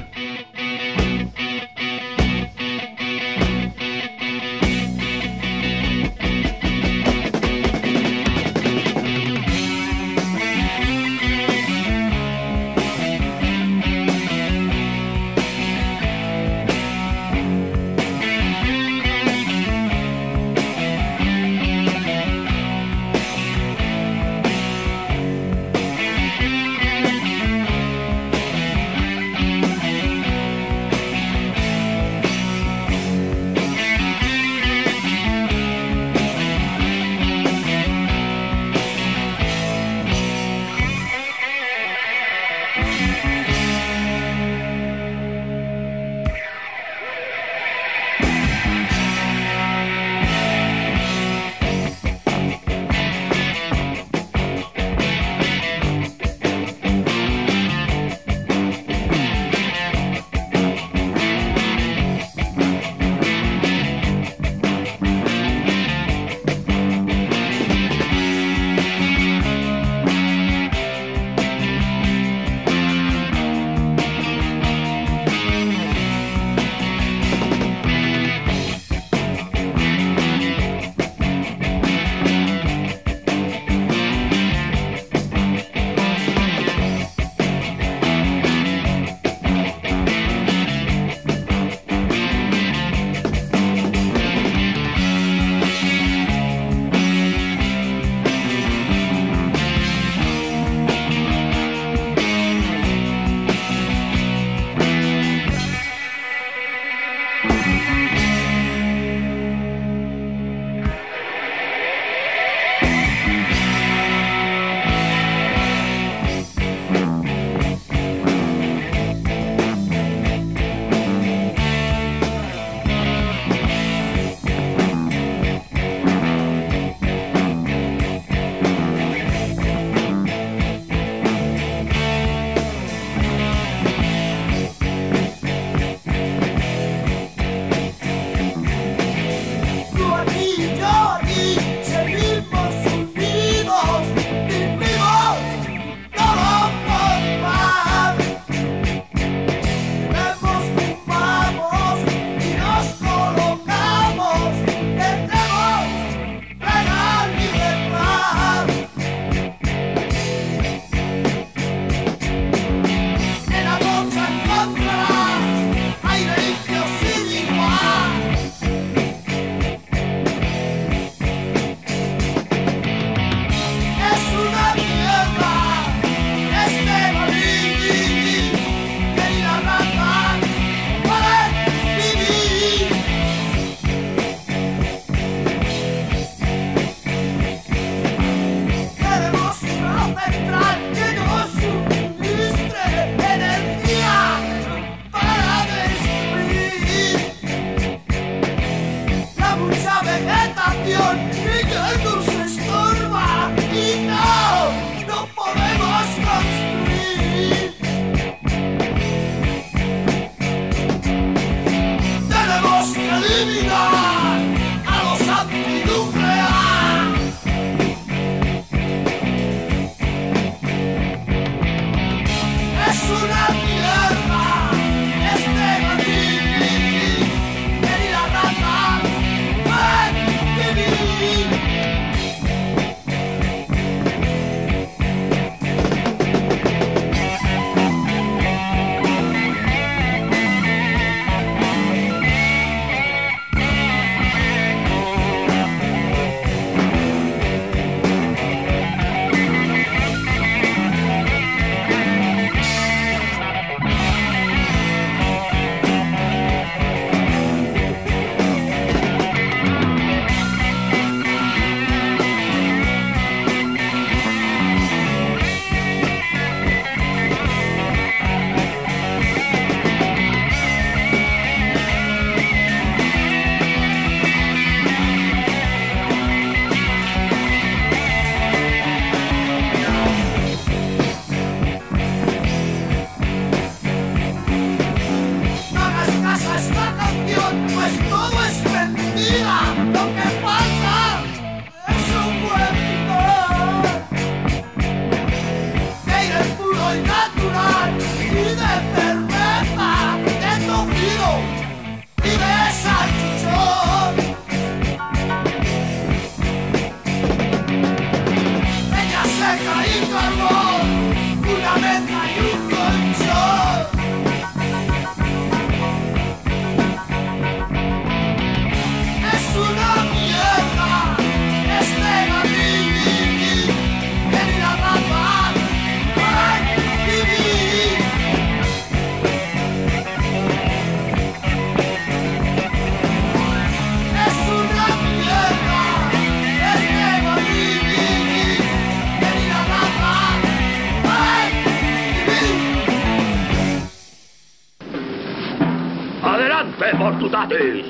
¡Ve 346.80 346.94
por 346.96 347.18
tu 347.18 347.28
tatis! 347.28 347.86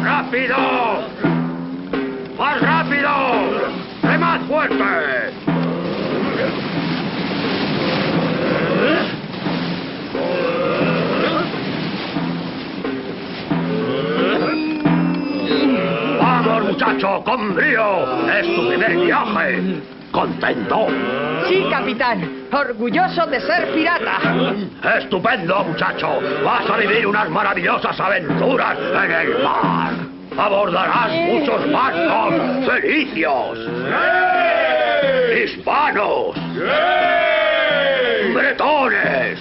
¡Rápido! 0.00 0.56
¡Más 2.38 2.60
rápido! 2.60 3.10
¡Ve 4.04 4.18
más 4.18 4.40
fuerte! 4.42 4.84
¡Vamos, 16.20 16.64
muchacho! 16.64 17.24
¡Con 17.24 17.56
brío! 17.56 18.28
¡Es 18.32 18.54
tu 18.54 18.68
primer 18.68 18.96
viaje! 18.98 19.82
¿Contento? 20.12 20.86
Sí, 21.48 21.66
capitán. 21.68 22.37
Orgulloso 22.50 23.26
de 23.26 23.40
ser 23.40 23.72
pirata. 23.74 24.18
¡Estupendo, 24.98 25.64
muchacho! 25.64 26.20
Vas 26.44 26.68
a 26.70 26.76
vivir 26.78 27.06
unas 27.06 27.28
maravillosas 27.28 27.98
aventuras 28.00 28.78
en 29.04 29.10
el 29.10 29.42
mar. 29.42 29.92
Abordarás 30.36 31.12
muchos 31.12 31.70
barcos 31.70 32.34
felicios. 32.66 33.58
Hispanos. 35.34 36.36
Bretones. 38.34 39.38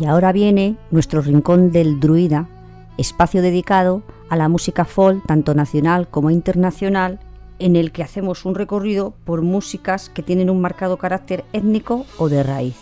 Y 0.00 0.04
ahora 0.04 0.30
viene 0.32 0.76
nuestro 0.90 1.22
rincón 1.22 1.72
del 1.72 1.98
druida, 1.98 2.48
espacio 2.98 3.42
dedicado 3.42 4.02
a 4.28 4.36
la 4.36 4.48
música 4.48 4.84
folk, 4.84 5.26
tanto 5.26 5.54
nacional 5.54 6.08
como 6.08 6.30
internacional, 6.30 7.18
en 7.58 7.74
el 7.74 7.90
que 7.90 8.04
hacemos 8.04 8.44
un 8.44 8.54
recorrido 8.54 9.14
por 9.24 9.42
músicas 9.42 10.08
que 10.08 10.22
tienen 10.22 10.50
un 10.50 10.60
marcado 10.60 10.98
carácter 10.98 11.44
étnico 11.52 12.06
o 12.16 12.28
de 12.28 12.44
raíz. 12.44 12.76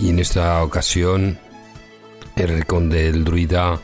Y 0.00 0.08
en 0.10 0.18
esta 0.20 0.62
ocasión, 0.62 1.38
el 2.36 2.48
rincón 2.48 2.88
del 2.88 3.24
druida 3.24 3.78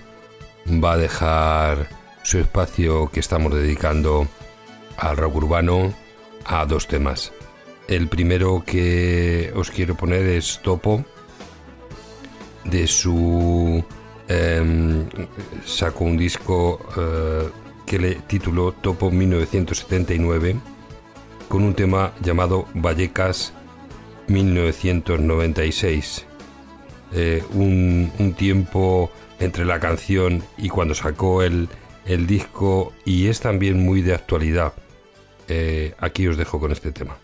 va 0.82 0.92
a 0.92 0.96
dejar 0.96 1.88
su 2.22 2.38
espacio 2.38 3.10
que 3.10 3.20
estamos 3.20 3.52
dedicando 3.52 4.26
al 4.96 5.16
rock 5.16 5.36
urbano 5.36 5.94
a 6.44 6.64
dos 6.66 6.86
temas. 6.88 7.32
El 7.88 8.08
primero 8.08 8.62
que 8.64 9.52
os 9.54 9.70
quiero 9.70 9.94
poner 9.94 10.26
es 10.26 10.60
Topo, 10.62 11.04
de 12.64 12.86
su... 12.86 13.84
em, 14.28 15.06
sacó 15.66 16.04
un 16.04 16.16
disco 16.16 16.80
eh, 16.96 17.48
que 17.86 17.98
le 17.98 18.14
tituló 18.26 18.72
Topo 18.72 19.10
1979, 19.10 20.56
con 21.48 21.62
un 21.62 21.74
tema 21.74 22.12
llamado 22.22 22.66
Vallecas 22.74 23.52
1996. 24.28 26.26
Eh, 27.12 27.44
un, 27.52 28.10
un 28.18 28.32
tiempo 28.32 29.10
entre 29.38 29.64
la 29.64 29.78
canción 29.78 30.42
y 30.56 30.68
cuando 30.68 30.94
sacó 30.94 31.42
el, 31.42 31.68
el 32.06 32.26
disco 32.26 32.92
y 33.04 33.28
es 33.28 33.40
también 33.40 33.84
muy 33.84 34.02
de 34.02 34.14
actualidad. 34.14 34.72
Eh, 35.48 35.94
aquí 35.98 36.26
os 36.28 36.36
dejo 36.36 36.58
con 36.60 36.72
este 36.72 36.92
tema. 36.92 37.16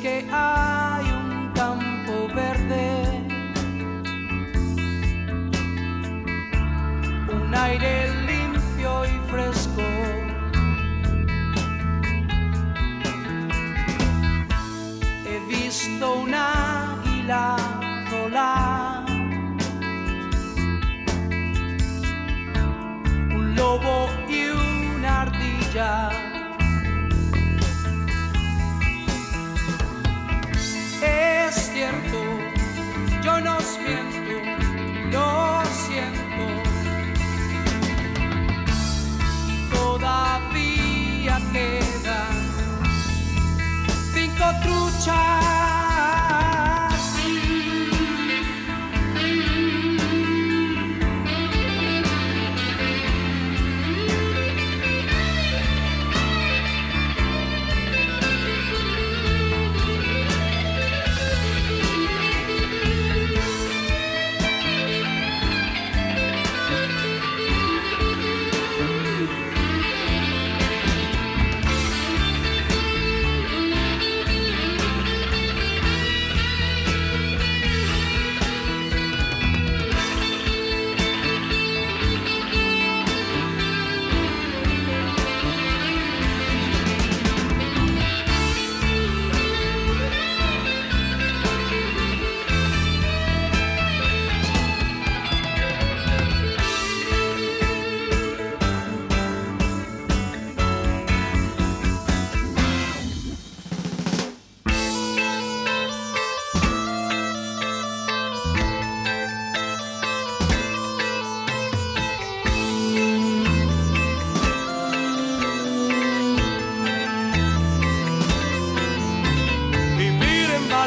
Que 0.00 0.24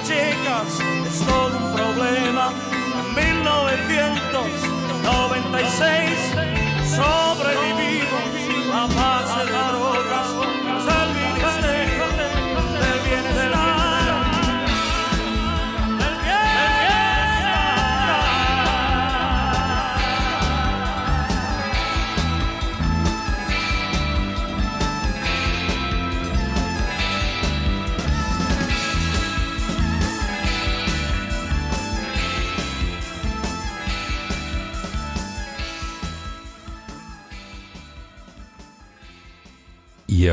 Vivir 0.06 0.20
en 0.20 0.44
Vallecas 0.44 1.73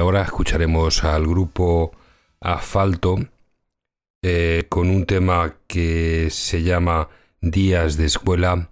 ahora 0.01 0.23
escucharemos 0.23 1.05
al 1.05 1.27
grupo 1.27 1.93
Asfalto 2.41 3.19
eh, 4.23 4.65
con 4.69 4.91
un 4.91 5.07
tema 5.07 5.57
que 5.67 6.29
se 6.31 6.63
llama 6.63 7.09
Días 7.41 7.97
de 7.97 8.07
Escuela 8.07 8.71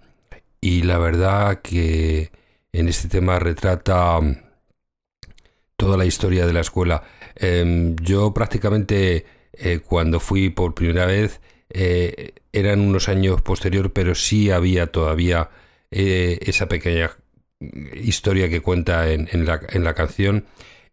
y 0.59 0.81
la 0.81 0.97
verdad 0.97 1.61
que 1.61 2.31
en 2.73 2.87
este 2.87 3.07
tema 3.07 3.39
retrata 3.39 4.19
mm, 4.19 4.37
toda 5.77 5.97
la 5.97 6.05
historia 6.05 6.45
de 6.45 6.53
la 6.53 6.61
escuela. 6.61 7.03
Em, 7.35 7.95
yo 7.97 8.33
prácticamente 8.33 9.25
eh, 9.53 9.79
cuando 9.79 10.19
fui 10.19 10.49
por 10.49 10.73
primera 10.73 11.05
vez 11.05 11.41
eh, 11.69 12.33
eran 12.51 12.81
unos 12.81 13.07
años 13.07 13.41
posterior, 13.41 13.93
pero 13.93 14.15
sí 14.15 14.51
había 14.51 14.87
todavía 14.87 15.49
esa 15.91 16.67
pequeña 16.67 17.11
historia 17.95 18.49
que 18.49 18.61
cuenta 18.61 19.11
en, 19.11 19.27
en 19.31 19.45
la, 19.45 19.59
en 19.69 19.83
la 19.83 19.93
canción. 19.93 20.45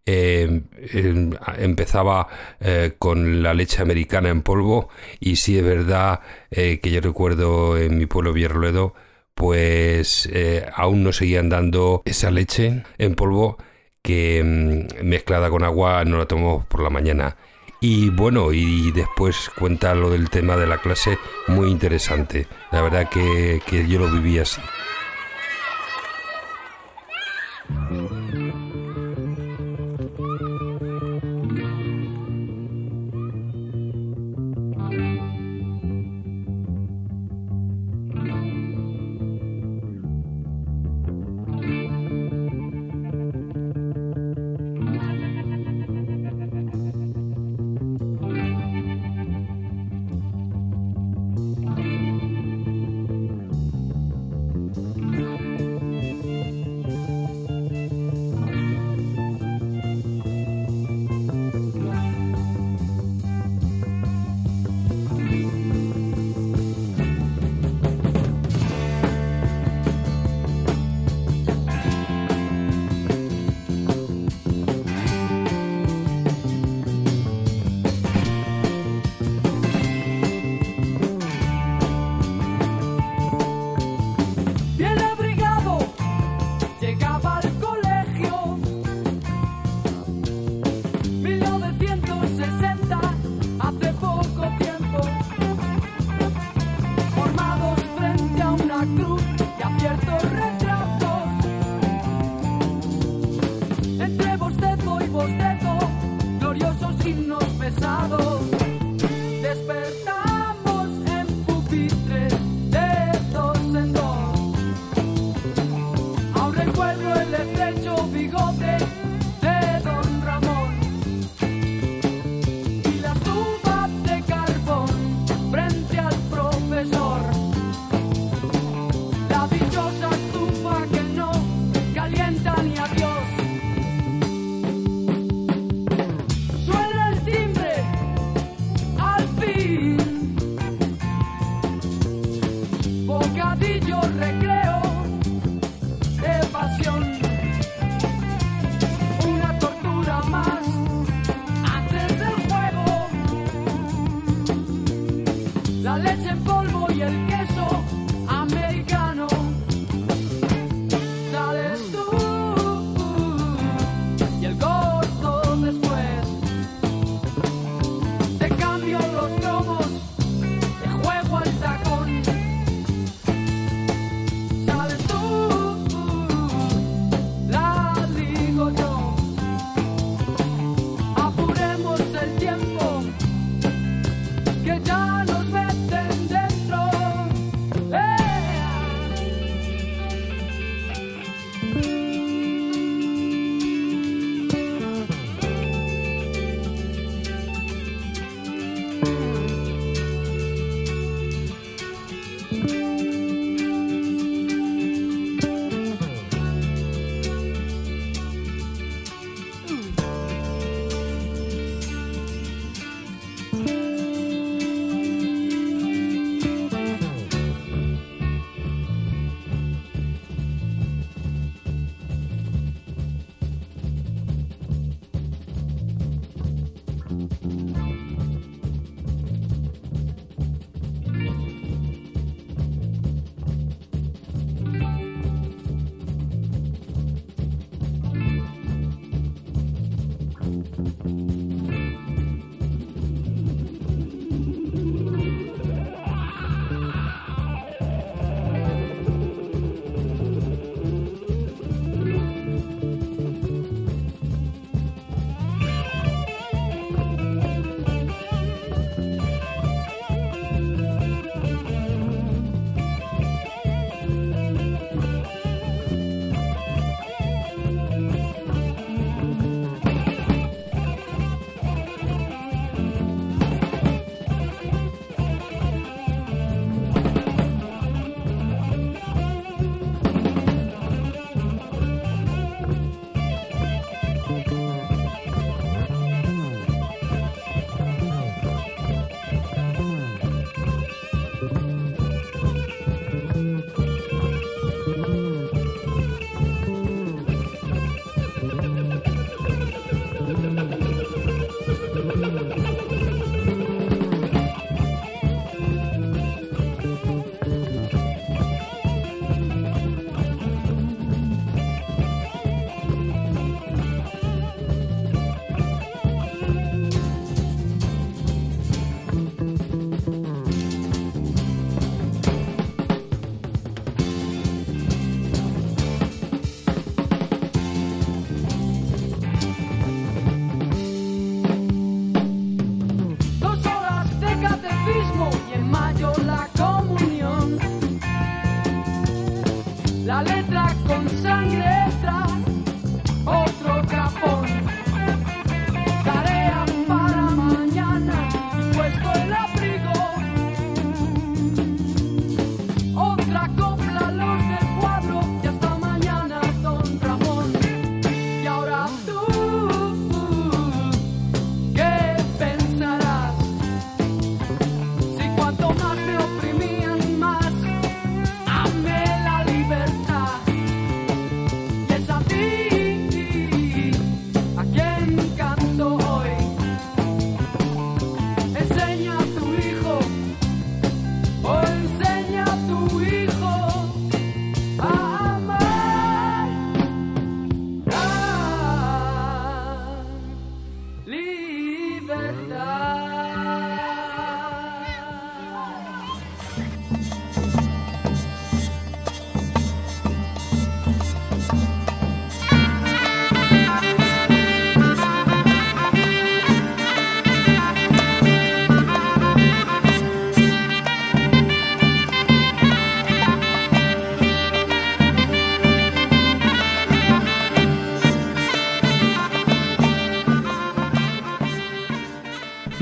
Eh, 0.08 0.62
em, 0.92 1.32
empezaba 1.58 2.28
eh, 2.60 2.94
con 2.96 3.42
la 3.42 3.54
leche 3.54 3.82
americana 3.82 4.28
en 4.28 4.42
polvo. 4.42 4.88
Y 5.20 5.36
sí 5.36 5.58
es 5.58 5.64
verdad 5.64 6.20
eh, 6.50 6.78
que 6.80 6.90
yo 6.90 7.00
recuerdo 7.00 7.76
en 7.76 7.98
mi 7.98 8.06
pueblo 8.06 8.32
Vierroledo 8.32 8.94
pues 9.36 10.28
eh, 10.32 10.66
aún 10.74 11.04
no 11.04 11.12
seguían 11.12 11.50
dando 11.50 12.00
esa 12.06 12.30
leche 12.30 12.84
en 12.96 13.14
polvo 13.14 13.58
que 14.00 14.42
mm, 14.42 15.04
mezclada 15.04 15.50
con 15.50 15.62
agua 15.62 16.04
no 16.06 16.16
la 16.18 16.26
tomamos 16.26 16.64
por 16.66 16.82
la 16.82 16.90
mañana. 16.90 17.36
Y 17.80 18.08
bueno 18.10 18.52
y 18.52 18.92
después 18.92 19.50
cuenta 19.58 19.94
lo 19.94 20.10
del 20.10 20.30
tema 20.30 20.56
de 20.56 20.66
la 20.66 20.78
clase 20.78 21.18
muy 21.48 21.70
interesante. 21.70 22.46
La 22.72 22.80
verdad 22.80 23.10
que, 23.10 23.60
que 23.66 23.86
yo 23.86 23.98
lo 23.98 24.10
viví 24.10 24.38
así 24.38 24.60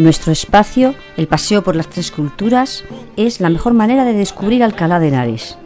Nuestro 0.05 0.33
espacio, 0.33 0.95
el 1.17 1.29
paseo 1.29 1.65
por 1.65 1.77
las 1.77 1.89
tres 1.89 2.11
culturas, 2.11 2.85
es 3.17 3.41
la 3.41 3.49
mejor 3.49 3.73
manera 3.73 4.05
de 4.05 4.13
descubrir 4.13 4.63
Alcalá 4.63 5.01
de 5.01 5.09
Henares. 5.09 5.57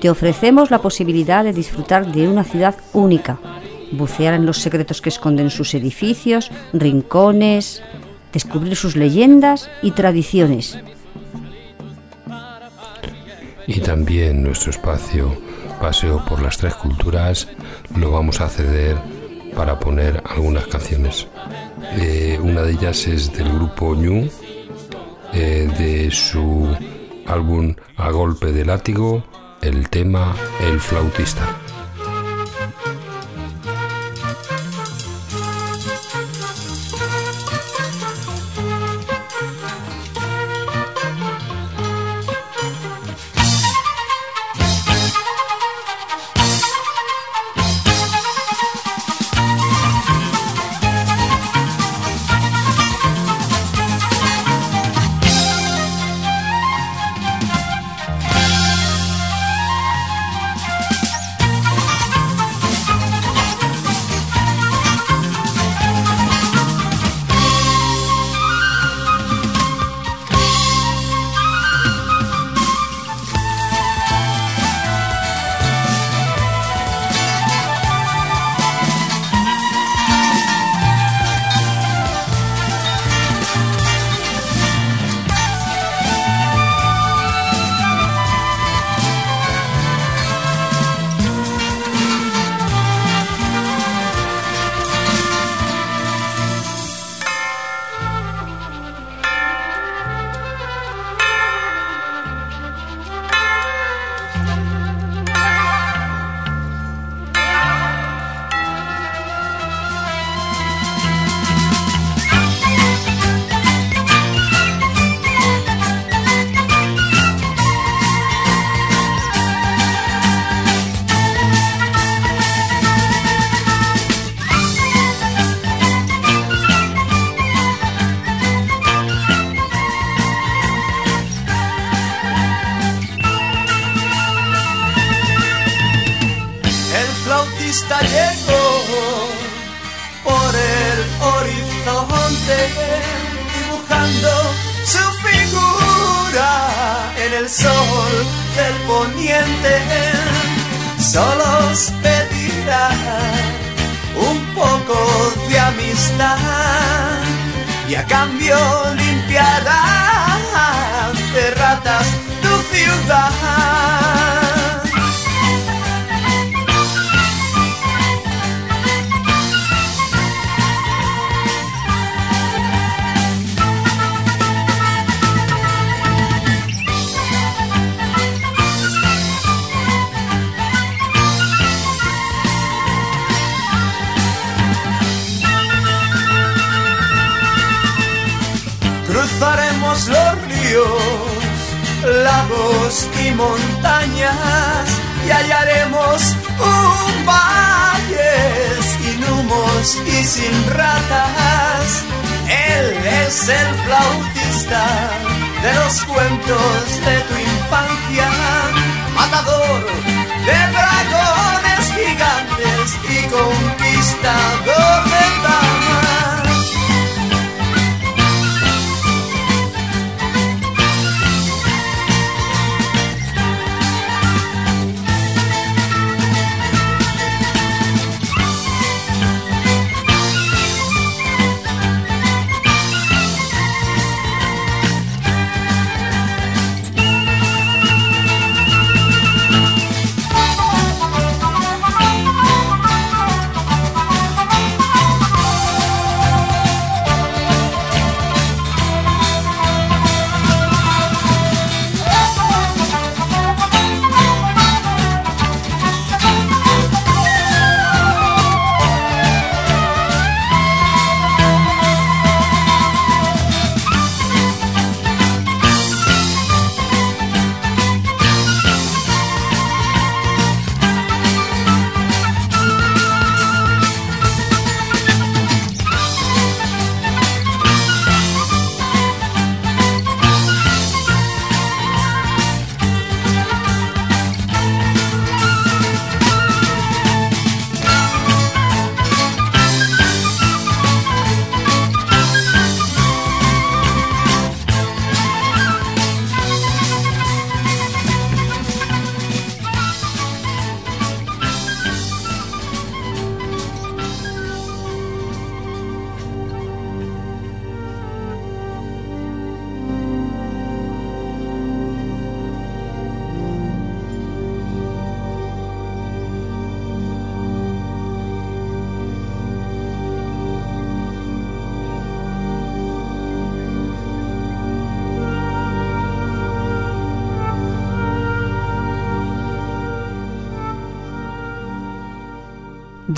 Te 0.00 0.08
ofrecemos 0.08 0.70
la 0.70 0.80
posibilidad 0.80 1.44
de 1.44 1.52
disfrutar 1.52 2.10
de 2.10 2.26
una 2.26 2.42
ciudad 2.42 2.74
única, 2.94 3.38
bucear 3.92 4.32
en 4.32 4.46
los 4.46 4.60
secretos 4.60 5.02
que 5.02 5.10
esconden 5.10 5.50
sus 5.50 5.74
edificios, 5.74 6.50
rincones, 6.72 7.82
descubrir 8.32 8.76
sus 8.76 8.96
leyendas 8.96 9.68
y 9.82 9.90
tradiciones. 9.90 10.78
Y 13.66 13.80
también 13.80 14.42
nuestro 14.42 14.70
espacio 14.70 15.36
Paseo 15.82 16.24
por 16.24 16.40
las 16.40 16.56
Tres 16.56 16.76
Culturas 16.76 17.46
lo 17.94 18.10
vamos 18.10 18.40
a 18.40 18.48
ceder 18.48 18.96
para 19.54 19.78
poner 19.78 20.22
algunas 20.24 20.66
canciones. 20.66 21.28
Eh, 21.96 22.38
una 22.42 22.62
de 22.62 22.72
ellas 22.72 23.06
es 23.06 23.32
del 23.32 23.52
grupo 23.52 23.94
Ñu, 23.94 24.28
eh, 25.32 25.68
de 25.78 26.10
su 26.10 26.68
álbum 27.26 27.74
A 27.96 28.10
Golpe 28.10 28.52
de 28.52 28.64
Látigo, 28.64 29.24
el 29.60 29.88
tema 29.88 30.34
El 30.60 30.80
Flautista. 30.80 31.61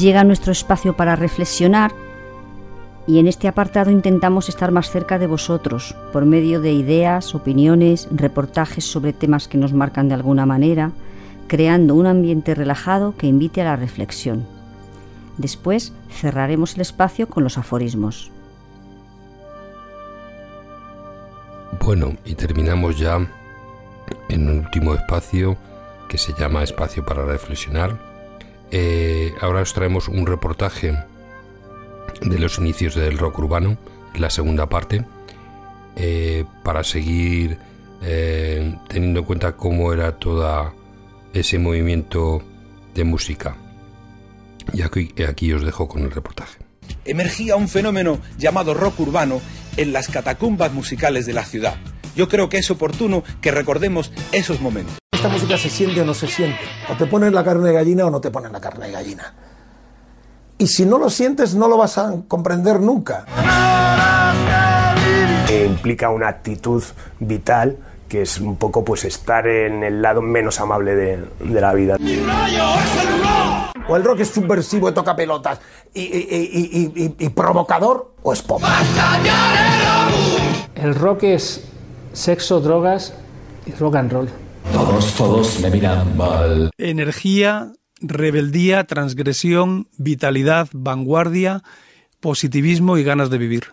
Llega 0.04 0.22
nuestro 0.22 0.52
espacio 0.52 0.94
para 0.94 1.16
reflexionar 1.16 1.90
y 3.06 3.20
en 3.20 3.26
este 3.26 3.48
apartado 3.48 3.90
intentamos 3.90 4.50
estar 4.50 4.70
más 4.70 4.90
cerca 4.90 5.18
de 5.18 5.26
vosotros 5.26 5.96
por 6.12 6.26
medio 6.26 6.60
de 6.60 6.74
ideas, 6.74 7.34
opiniones, 7.34 8.06
reportajes 8.10 8.84
sobre 8.84 9.14
temas 9.14 9.48
que 9.48 9.56
nos 9.56 9.72
marcan 9.72 10.08
de 10.08 10.14
alguna 10.14 10.44
manera, 10.44 10.92
creando 11.46 11.94
un 11.94 12.06
ambiente 12.06 12.54
relajado 12.54 13.14
que 13.16 13.28
invite 13.28 13.62
a 13.62 13.64
la 13.64 13.76
reflexión. 13.76 14.44
Después 15.38 15.94
cerraremos 16.10 16.74
el 16.74 16.82
espacio 16.82 17.26
con 17.26 17.42
los 17.42 17.56
aforismos. 17.56 18.30
Bueno, 21.82 22.12
y 22.26 22.34
terminamos 22.34 22.98
ya 22.98 23.26
en 24.28 24.50
un 24.50 24.58
último 24.58 24.92
espacio 24.92 25.56
que 26.10 26.18
se 26.18 26.34
llama 26.34 26.62
Espacio 26.62 27.06
para 27.06 27.24
Reflexionar. 27.24 28.13
Eh, 28.76 29.32
ahora 29.40 29.60
os 29.60 29.72
traemos 29.72 30.08
un 30.08 30.26
reportaje 30.26 30.98
de 32.20 32.38
los 32.40 32.58
inicios 32.58 32.96
del 32.96 33.18
rock 33.18 33.38
urbano, 33.38 33.78
la 34.16 34.30
segunda 34.30 34.68
parte, 34.68 35.04
eh, 35.94 36.44
para 36.64 36.82
seguir 36.82 37.56
eh, 38.02 38.76
teniendo 38.88 39.20
en 39.20 39.26
cuenta 39.26 39.56
cómo 39.56 39.92
era 39.92 40.18
todo 40.18 40.74
ese 41.32 41.60
movimiento 41.60 42.42
de 42.96 43.04
música. 43.04 43.56
Y 44.72 44.82
aquí, 44.82 45.14
aquí 45.22 45.52
os 45.52 45.62
dejo 45.62 45.86
con 45.86 46.02
el 46.02 46.10
reportaje. 46.10 46.58
Emergía 47.04 47.54
un 47.54 47.68
fenómeno 47.68 48.18
llamado 48.38 48.74
rock 48.74 48.98
urbano 48.98 49.40
en 49.76 49.92
las 49.92 50.08
catacumbas 50.08 50.72
musicales 50.72 51.26
de 51.26 51.32
la 51.32 51.44
ciudad. 51.44 51.76
Yo 52.16 52.28
creo 52.28 52.48
que 52.48 52.58
es 52.58 52.68
oportuno 52.72 53.22
que 53.40 53.52
recordemos 53.52 54.10
esos 54.32 54.60
momentos. 54.60 55.03
Esta 55.24 55.32
música 55.32 55.56
se 55.56 55.70
siente 55.70 56.02
o 56.02 56.04
no 56.04 56.12
se 56.12 56.26
siente. 56.26 56.60
O 56.92 56.94
te 56.98 57.06
ponen 57.06 57.34
la 57.34 57.42
carne 57.42 57.68
de 57.68 57.72
gallina 57.72 58.04
o 58.04 58.10
no 58.10 58.20
te 58.20 58.30
ponen 58.30 58.52
la 58.52 58.60
carne 58.60 58.88
de 58.88 58.92
gallina. 58.92 59.32
Y 60.58 60.66
si 60.66 60.84
no 60.84 60.98
lo 60.98 61.08
sientes, 61.08 61.54
no 61.54 61.66
lo 61.66 61.78
vas 61.78 61.96
a 61.96 62.12
comprender 62.28 62.78
nunca. 62.78 63.24
Implica 65.64 66.10
una 66.10 66.28
actitud 66.28 66.84
vital 67.20 67.78
que 68.06 68.20
es 68.20 68.38
un 68.38 68.56
poco 68.56 68.84
pues 68.84 69.06
estar 69.06 69.46
en 69.46 69.82
el 69.82 70.02
lado 70.02 70.20
menos 70.20 70.60
amable 70.60 70.94
de, 70.94 71.24
de 71.40 71.60
la 71.62 71.72
vida. 71.72 71.96
O 73.88 73.96
el 73.96 74.04
rock 74.04 74.20
es 74.20 74.28
subversivo 74.28 74.90
y 74.90 74.92
toca 74.92 75.16
pelotas 75.16 75.58
y, 75.94 76.02
y- 76.02 76.28
y- 76.30 76.92
y- 77.00 77.02
y- 77.02 77.16
y 77.18 77.28
provocador 77.30 78.12
o 78.22 78.34
es 78.34 78.42
pop. 78.42 78.60
El 80.74 80.94
rock 80.94 81.22
es 81.22 81.64
sexo, 82.12 82.60
drogas 82.60 83.14
y 83.64 83.72
rock 83.72 83.94
and 83.96 84.12
roll. 84.12 84.28
Todos, 84.72 85.14
todos 85.14 85.60
me 85.60 85.70
miran 85.70 86.16
mal. 86.16 86.70
Energía, 86.78 87.72
rebeldía, 88.00 88.84
transgresión, 88.84 89.88
vitalidad, 89.96 90.68
vanguardia, 90.72 91.62
positivismo 92.20 92.98
y 92.98 93.04
ganas 93.04 93.30
de 93.30 93.38
vivir. 93.38 93.64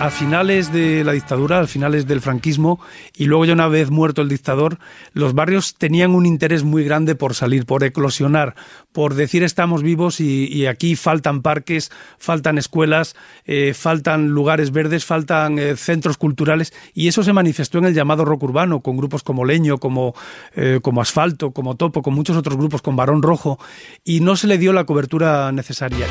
A 0.00 0.10
finales 0.10 0.72
de 0.72 1.04
la 1.04 1.12
dictadura, 1.12 1.60
a 1.60 1.66
finales 1.66 2.06
del 2.06 2.22
franquismo, 2.22 2.80
y 3.14 3.26
luego 3.26 3.44
ya 3.44 3.52
una 3.52 3.68
vez 3.68 3.90
muerto 3.90 4.22
el 4.22 4.30
dictador, 4.30 4.78
los 5.12 5.34
barrios 5.34 5.74
tenían 5.74 6.14
un 6.14 6.24
interés 6.24 6.64
muy 6.64 6.84
grande 6.84 7.14
por 7.14 7.34
salir, 7.34 7.66
por 7.66 7.84
eclosionar, 7.84 8.54
por 8.92 9.12
decir 9.12 9.42
estamos 9.42 9.82
vivos 9.82 10.18
y, 10.18 10.64
aquí 10.66 10.96
faltan 10.96 11.42
parques, 11.42 11.90
faltan 12.18 12.56
escuelas, 12.56 13.14
eh, 13.44 13.74
faltan 13.74 14.28
lugares 14.28 14.72
verdes, 14.72 15.04
faltan 15.04 15.58
eh, 15.58 15.76
centros 15.76 16.16
culturales, 16.16 16.72
y 16.94 17.08
eso 17.08 17.22
se 17.22 17.34
manifestó 17.34 17.76
en 17.76 17.84
el 17.84 17.94
llamado 17.94 18.24
rock 18.24 18.44
urbano, 18.44 18.80
con 18.80 18.96
grupos 18.96 19.22
como 19.22 19.44
Leño, 19.44 19.76
como, 19.76 20.14
eh, 20.56 20.80
como 20.80 21.02
Asfalto, 21.02 21.50
como 21.50 21.76
Topo, 21.76 22.00
con 22.00 22.14
muchos 22.14 22.38
otros 22.38 22.56
grupos, 22.56 22.80
con 22.80 22.96
Barón 22.96 23.20
Rojo, 23.20 23.58
y 24.02 24.20
no 24.20 24.36
se 24.36 24.46
le 24.46 24.56
dio 24.56 24.72
la 24.72 24.84
cobertura 24.84 25.52
necesaria. 25.52 26.06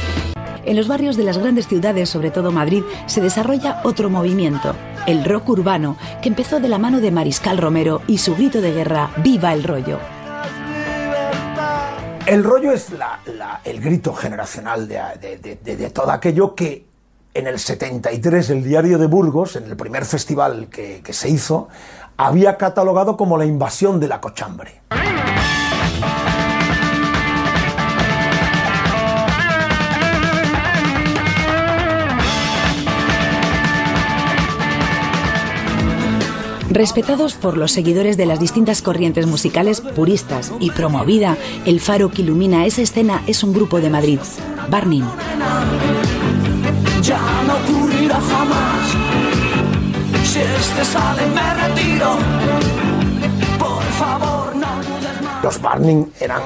En 0.69 0.75
los 0.75 0.87
barrios 0.87 1.17
de 1.17 1.23
las 1.23 1.39
grandes 1.39 1.67
ciudades, 1.67 2.09
sobre 2.09 2.29
todo 2.29 2.51
Madrid, 2.51 2.83
se 3.07 3.21
desarrolla 3.21 3.81
otro 3.85 4.11
movimiento, 4.11 4.75
el 5.07 5.25
rock 5.25 5.49
urbano, 5.49 5.97
que 6.21 6.29
empezó 6.29 6.59
de 6.59 6.67
la 6.67 6.77
mano 6.77 7.01
de 7.01 7.09
Mariscal 7.09 7.57
Romero 7.57 8.03
y 8.05 8.19
su 8.19 8.35
grito 8.35 8.61
de 8.61 8.71
guerra, 8.71 9.09
¡Viva 9.17 9.51
el 9.51 9.63
rollo! 9.63 9.97
El 12.27 12.43
rollo 12.43 12.71
es 12.71 12.89
el 13.63 13.81
grito 13.81 14.13
generacional 14.13 14.87
de, 14.87 15.91
todo 15.91 16.11
aquello 16.11 16.53
que 16.53 16.85
en 17.33 17.47
el 17.47 17.57
73 17.57 18.51
el 18.51 18.63
diario 18.63 18.99
de 18.99 19.07
Burgos, 19.07 19.55
en 19.55 19.63
el 19.63 19.75
primer 19.75 20.05
festival 20.05 20.67
que 20.69 21.13
se 21.13 21.29
hizo, 21.29 21.69
había 22.15 22.57
catalogado 22.57 23.17
como 23.17 23.39
la 23.39 23.45
invasión 23.45 23.99
de 23.99 24.07
la 24.07 24.21
cochambre. 24.21 24.81
Respetados 36.79 37.33
por 37.33 37.57
los 37.57 37.73
seguidores 37.73 38.15
de 38.15 38.25
las 38.25 38.39
distintas 38.39 38.81
corrientes 38.81 39.27
musicales 39.27 39.81
puristas 39.81 40.53
y 40.61 40.71
promovida, 40.71 41.35
el 41.65 41.81
faro 41.81 42.09
que 42.09 42.21
ilumina 42.21 42.65
esa 42.65 42.81
escena 42.81 43.21
es 43.27 43.43
un 43.43 43.51
grupo 43.51 43.81
de 43.81 43.89
Madrid, 43.89 44.19
Barning. 44.69 45.03
Ya 47.01 47.19
no 47.45 47.57
ocurrirá 47.57 48.21
jamás. 48.21 48.91
Si 50.23 50.39
este 50.39 50.85
sale, 50.85 51.23
me 51.27 51.53
retiro. 51.53 52.15
Por 53.59 53.83
favor, 53.83 54.55
no 54.55 54.67
dudes 54.77 55.21
más. 55.21 55.43
Los 55.43 55.61
Barning 55.61 56.05
eran 56.17 56.43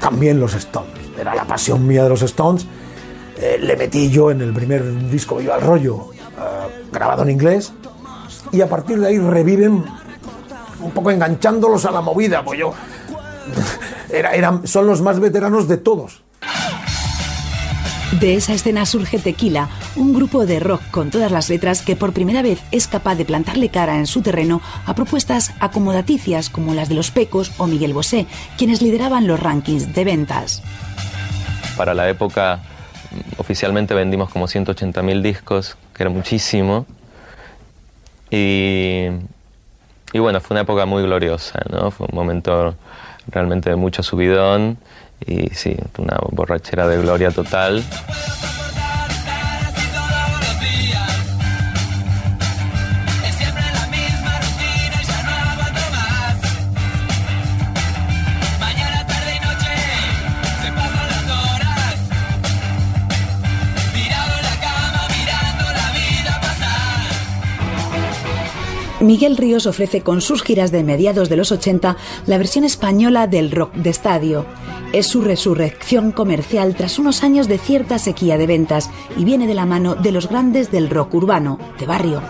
también 0.00 0.40
los 0.40 0.54
Stones, 0.54 0.90
era 1.16 1.32
la 1.32 1.44
pasión 1.44 1.86
mía 1.86 2.02
de 2.02 2.08
los 2.08 2.22
Stones. 2.22 2.66
Eh, 3.36 3.58
le 3.62 3.76
metí 3.76 4.10
yo 4.10 4.32
en 4.32 4.40
el 4.40 4.52
primer 4.52 5.08
disco 5.08 5.36
Viva 5.36 5.54
el 5.54 5.60
Rollo, 5.60 6.10
eh, 6.12 6.86
grabado 6.90 7.22
en 7.22 7.30
inglés, 7.30 7.72
y 8.52 8.60
a 8.60 8.68
partir 8.68 8.98
de 9.00 9.08
ahí 9.08 9.18
reviven 9.18 9.84
un 10.80 10.90
poco 10.92 11.10
enganchándolos 11.10 11.84
a 11.84 11.90
la 11.90 12.00
movida, 12.00 12.44
pues 12.44 12.58
yo 12.60 12.72
era- 14.12 14.34
eran, 14.34 14.66
son 14.66 14.86
los 14.86 15.00
más 15.02 15.20
veteranos 15.20 15.68
de 15.68 15.76
todos. 15.78 16.22
De 18.20 18.34
esa 18.34 18.54
escena 18.54 18.86
surge 18.86 19.18
Tequila, 19.18 19.68
un 19.96 20.14
grupo 20.14 20.46
de 20.46 20.58
rock 20.60 20.80
con 20.90 21.10
todas 21.10 21.30
las 21.30 21.50
letras 21.50 21.82
que 21.82 21.96
por 21.96 22.12
primera 22.12 22.40
vez 22.40 22.60
es 22.70 22.86
capaz 22.86 23.16
de 23.16 23.24
plantarle 23.26 23.68
cara 23.68 23.98
en 23.98 24.06
su 24.06 24.22
terreno 24.22 24.62
a 24.86 24.94
propuestas 24.94 25.52
acomodaticias 25.60 26.48
como 26.48 26.72
las 26.72 26.88
de 26.88 26.94
Los 26.94 27.10
Pecos 27.10 27.52
o 27.58 27.66
Miguel 27.66 27.92
Bosé, 27.92 28.26
quienes 28.56 28.80
lideraban 28.80 29.26
los 29.26 29.40
rankings 29.40 29.92
de 29.92 30.04
ventas. 30.04 30.62
Para 31.76 31.92
la 31.94 32.08
época, 32.08 32.60
oficialmente 33.36 33.92
vendimos 33.92 34.30
como 34.30 34.46
180.000 34.46 35.20
discos, 35.20 35.76
que 35.92 36.04
era 36.04 36.10
muchísimo. 36.10 36.86
Y, 40.12 40.18
bueno, 40.18 40.40
fue 40.40 40.54
una 40.54 40.62
época 40.62 40.86
muy 40.86 41.02
gloriosa, 41.02 41.60
¿no? 41.70 41.90
Fue 41.90 42.06
un 42.10 42.14
momento 42.14 42.74
realmente 43.28 43.70
de 43.70 43.76
mucho 43.76 44.02
subidón 44.02 44.78
y 45.26 45.48
sí, 45.50 45.76
una 45.98 46.18
borrachera 46.30 46.86
de 46.86 46.98
gloria 46.98 47.30
total. 47.30 47.84
Miguel 69.00 69.36
Ríos 69.36 69.66
ofrece 69.66 70.00
con 70.00 70.22
sus 70.22 70.42
giras 70.42 70.72
de 70.72 70.82
mediados 70.82 71.28
de 71.28 71.36
los 71.36 71.52
80 71.52 71.96
la 72.26 72.38
versión 72.38 72.64
española 72.64 73.26
del 73.26 73.50
rock 73.50 73.74
de 73.74 73.90
estadio. 73.90 74.46
Es 74.92 75.06
su 75.06 75.20
resurrección 75.20 76.12
comercial 76.12 76.74
tras 76.74 76.98
unos 76.98 77.22
años 77.22 77.46
de 77.46 77.58
cierta 77.58 77.98
sequía 77.98 78.38
de 78.38 78.46
ventas 78.46 78.90
y 79.16 79.24
viene 79.24 79.46
de 79.46 79.54
la 79.54 79.66
mano 79.66 79.96
de 79.96 80.12
los 80.12 80.28
grandes 80.28 80.70
del 80.70 80.88
rock 80.88 81.14
urbano, 81.14 81.58
de 81.78 81.86
barrio. 81.86 82.22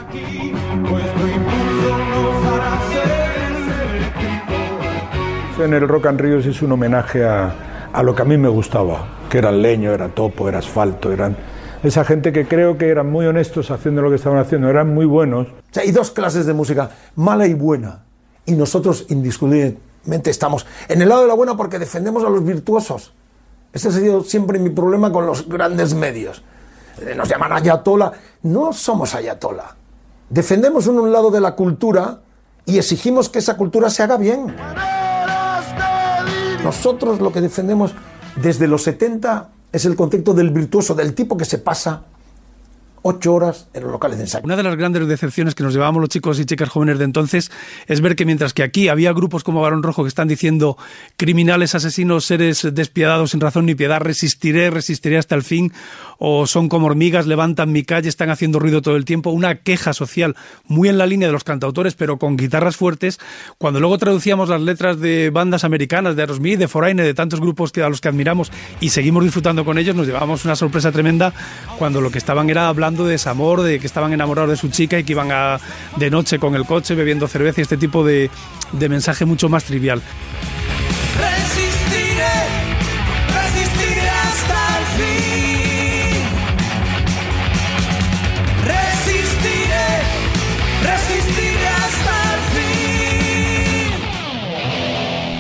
En 5.62 5.73
el 5.73 5.89
Rock 5.89 6.07
and 6.07 6.21
Ríos 6.21 6.47
es 6.47 6.61
un 6.62 6.73
homenaje 6.73 7.25
a, 7.25 7.55
a 7.93 8.03
lo 8.03 8.14
que 8.14 8.23
a 8.23 8.25
mí 8.25 8.37
me 8.37 8.49
gustaba, 8.49 9.07
que 9.31 9.39
era 9.39 9.53
leño, 9.53 9.93
era 9.93 10.09
topo, 10.09 10.49
era 10.49 10.59
asfalto, 10.59 11.12
eran 11.12 11.37
esa 11.87 12.05
gente 12.05 12.32
que 12.32 12.47
creo 12.47 12.78
que 12.78 12.89
eran 12.89 13.11
muy 13.11 13.26
honestos 13.26 13.70
haciendo 13.70 14.03
lo 14.03 14.11
que 14.11 14.16
estaban 14.16 14.39
haciendo, 14.39 14.68
eran 14.68 14.93
muy 14.95 15.07
buenos. 15.07 15.49
O 15.49 15.53
sea, 15.70 15.82
hay 15.82 15.93
dos 15.93 16.11
clases 16.11 16.47
de 16.47 16.53
música, 16.53 16.91
mala 17.14 17.47
y 17.47 17.55
buena. 17.55 18.05
Y 18.45 18.53
nosotros 18.53 19.07
indiscutiblemente 19.09 20.30
estamos 20.30 20.66
en 20.89 21.03
el 21.03 21.09
lado 21.09 21.22
de 21.22 21.28
la 21.28 21.34
buena 21.34 21.57
porque 21.57 21.78
defendemos 21.78 22.24
a 22.24 22.30
los 22.30 22.45
virtuosos. 22.45 23.12
Ese 23.72 23.89
ha 23.89 23.93
sido 23.93 24.22
siempre 24.22 24.59
mi 24.59 24.70
problema 24.70 25.12
con 25.12 25.26
los 25.26 25.49
grandes 25.49 25.95
medios. 25.95 26.43
Eh, 27.01 27.14
Nos 27.14 27.28
llaman 27.28 27.53
ayatola. 27.53 28.12
No 28.43 28.72
somos 28.72 29.14
ayatola. 29.14 29.76
Defendemos 30.30 30.87
un, 30.87 30.99
un 30.99 31.12
lado 31.12 31.30
de 31.30 31.41
la 31.41 31.55
cultura 31.55 32.20
y 32.64 32.78
exigimos 32.78 33.28
que 33.28 33.39
esa 33.41 33.57
cultura 33.57 33.91
se 33.91 34.03
haga 34.03 34.16
bien. 34.16 34.55
Nosotros 36.64 37.20
lo 37.20 37.32
que 37.32 37.41
defendemos 37.41 37.93
desde 38.43 38.66
los 38.66 38.82
70 38.82 39.51
es 39.77 39.85
el 39.85 39.95
concepto 39.95 40.33
del 40.33 40.51
virtuoso, 40.51 40.95
del 40.95 41.14
tipo 41.14 41.37
que 41.37 41.45
se 41.45 41.59
pasa 41.59 42.03
ocho 43.09 43.34
horas 43.34 43.68
en 43.72 43.84
los 43.84 43.92
locales 43.92 44.18
de 44.18 44.24
ensayo. 44.24 44.44
Una 44.44 44.57
de 44.57 44.64
las 44.64 44.76
grandes 44.76 45.07
decepciones 45.07 45.54
que 45.54 45.62
nos 45.62 45.72
llevábamos 45.72 46.00
los 46.00 46.09
chicos 46.09 46.40
y 46.40 46.44
chicas 46.44 46.68
jóvenes 46.68 46.98
de 46.98 47.04
entonces 47.04 47.52
es 47.86 48.00
ver 48.00 48.16
que 48.16 48.24
mientras 48.24 48.52
que 48.52 48.64
aquí 48.64 48.88
había 48.88 49.12
grupos 49.12 49.44
como 49.44 49.61
Barón 49.61 49.84
Rojo 49.84 50.02
que 50.02 50.09
están 50.09 50.26
diciendo 50.26 50.76
criminales, 51.16 51.76
asesinos, 51.76 52.24
seres 52.24 52.66
despiadados 52.72 53.30
sin 53.30 53.40
razón 53.40 53.66
ni 53.66 53.76
piedad, 53.76 54.00
resistiré, 54.00 54.70
resistiré 54.70 55.18
hasta 55.18 55.36
el 55.36 55.44
fin, 55.44 55.72
o 56.18 56.48
son 56.48 56.68
como 56.68 56.86
hormigas, 56.86 57.28
levantan 57.28 57.70
mi 57.70 57.84
calle, 57.84 58.09
están 58.09 58.30
haciendo 58.30 58.59
ruido 58.59 58.82
todo 58.82 58.96
el 58.96 59.04
tiempo, 59.04 59.30
una 59.30 59.57
queja 59.57 59.92
social 59.92 60.34
muy 60.64 60.88
en 60.88 60.98
la 60.98 61.07
línea 61.07 61.28
de 61.28 61.32
los 61.32 61.44
cantautores, 61.44 61.94
pero 61.94 62.18
con 62.18 62.36
guitarras 62.36 62.76
fuertes, 62.76 63.20
cuando 63.59 63.78
luego 63.78 63.98
traducíamos 63.98 64.48
las 64.48 64.61
letras 64.61 64.98
de 64.98 65.30
bandas 65.30 65.62
americanas, 65.62 66.16
de 66.16 66.22
Aerosmith, 66.22 66.59
de 66.59 66.66
Foreigner, 66.66 67.07
de 67.07 67.14
tantos 67.14 67.40
grupos 67.40 67.70
que, 67.70 67.82
a 67.82 67.88
los 67.88 68.00
que 68.00 68.09
admiramos 68.09 68.50
y 68.80 68.88
seguimos 68.88 69.22
disfrutando 69.22 69.64
con 69.64 69.78
ellos, 69.78 69.94
nos 69.94 70.09
llevábamos 70.09 70.44
una 70.44 70.57
sorpresa 70.57 70.90
tremenda 70.90 71.32
cuando 71.78 72.00
lo 72.00 72.11
que 72.11 72.18
estaban 72.18 72.50
era 72.50 72.68
hablando 72.68 72.95
de 73.05 73.12
desamor, 73.12 73.62
de 73.62 73.78
que 73.78 73.86
estaban 73.86 74.12
enamorados 74.12 74.51
de 74.51 74.57
su 74.57 74.68
chica 74.68 74.99
y 74.99 75.05
que 75.05 75.12
iban 75.12 75.30
a, 75.32 75.59
de 75.97 76.11
noche 76.11 76.38
con 76.38 76.55
el 76.55 76.64
coche 76.64 76.94
bebiendo 76.94 77.28
cerveza 77.28 77.61
y 77.61 77.62
este 77.62 77.76
tipo 77.76 78.05
de, 78.05 78.30
de 78.72 78.88
mensaje 78.88 79.24
mucho 79.24 79.49
más 79.49 79.64
trivial. 79.64 80.03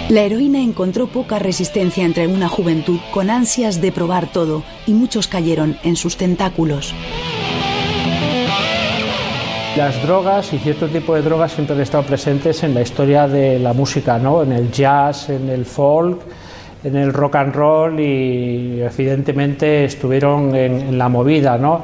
La 0.08 0.22
heroína 0.22 0.60
encontró 0.60 1.08
poca 1.08 1.40
resistencia 1.40 2.04
entre 2.04 2.28
una 2.28 2.48
juventud 2.48 3.00
con 3.10 3.28
ansias 3.28 3.80
de 3.80 3.90
probar 3.90 4.30
todo 4.30 4.62
y 4.86 4.94
muchos 4.94 5.26
cayeron 5.26 5.76
en 5.82 5.96
sus 5.96 6.16
tentáculos. 6.16 6.94
Las 9.76 10.02
drogas 10.02 10.52
y 10.54 10.58
cierto 10.58 10.88
tipo 10.88 11.14
de 11.14 11.20
drogas 11.20 11.52
siempre 11.52 11.76
han 11.76 11.82
estado 11.82 12.02
presentes 12.04 12.62
en 12.62 12.72
la 12.72 12.80
historia 12.80 13.28
de 13.28 13.58
la 13.58 13.74
música, 13.74 14.18
¿no? 14.18 14.42
En 14.42 14.52
el 14.52 14.70
jazz, 14.72 15.28
en 15.28 15.50
el 15.50 15.66
folk, 15.66 16.22
en 16.82 16.96
el 16.96 17.12
rock 17.12 17.36
and 17.36 17.54
roll 17.54 18.00
y 18.00 18.80
evidentemente 18.80 19.84
estuvieron 19.84 20.54
en, 20.54 20.80
en 20.80 20.98
la 20.98 21.10
movida, 21.10 21.58
¿no? 21.58 21.82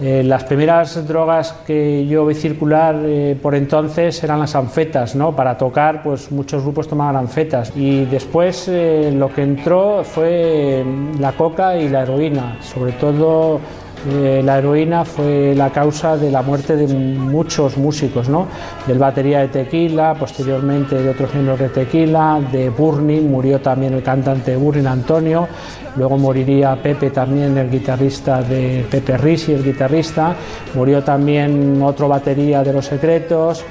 Eh, 0.00 0.22
las 0.24 0.42
primeras 0.44 1.06
drogas 1.06 1.52
que 1.64 2.06
yo 2.06 2.26
vi 2.26 2.34
circular 2.34 2.96
eh, 3.04 3.36
por 3.40 3.54
entonces 3.54 4.22
eran 4.24 4.40
las 4.40 4.54
anfetas, 4.54 5.14
¿no? 5.14 5.34
Para 5.34 5.56
tocar, 5.56 6.02
pues 6.02 6.32
muchos 6.32 6.62
grupos 6.62 6.88
tomaban 6.88 7.16
anfetas 7.16 7.72
y 7.76 8.04
después 8.04 8.66
eh, 8.68 9.12
lo 9.14 9.32
que 9.32 9.42
entró 9.42 10.02
fue 10.02 10.84
la 11.20 11.32
coca 11.32 11.76
y 11.76 11.88
la 11.88 12.02
heroína, 12.02 12.58
sobre 12.60 12.92
todo 12.92 13.60
eh, 14.06 14.42
la 14.44 14.58
heroína 14.58 15.04
fue 15.04 15.54
la 15.54 15.70
causa 15.70 16.16
de 16.16 16.30
la 16.30 16.42
muerte 16.42 16.76
de 16.76 16.86
muchos 16.86 17.78
músicos, 17.78 18.28
¿no? 18.28 18.46
Del 18.86 18.98
batería 18.98 19.40
de 19.40 19.48
Tequila, 19.48 20.14
posteriormente 20.14 20.96
de 21.02 21.08
otros 21.08 21.32
miembros 21.32 21.58
de 21.58 21.68
Tequila, 21.70 22.40
de 22.52 22.68
Burning, 22.68 23.22
murió 23.30 23.60
también 23.60 23.94
el 23.94 24.02
cantante 24.02 24.56
Burning, 24.56 24.86
Antonio, 24.86 25.48
luego 25.96 26.18
moriría 26.18 26.76
Pepe 26.76 27.10
también, 27.10 27.56
el 27.56 27.70
guitarrista 27.70 28.42
de 28.42 28.84
Pepe 28.90 29.16
Risi, 29.16 29.52
el 29.52 29.64
guitarrista, 29.64 30.34
murió 30.74 31.02
también 31.02 31.80
otro 31.82 32.06
batería 32.08 32.62
de 32.62 32.72
Los 32.72 32.86
Secretos, 32.86 33.64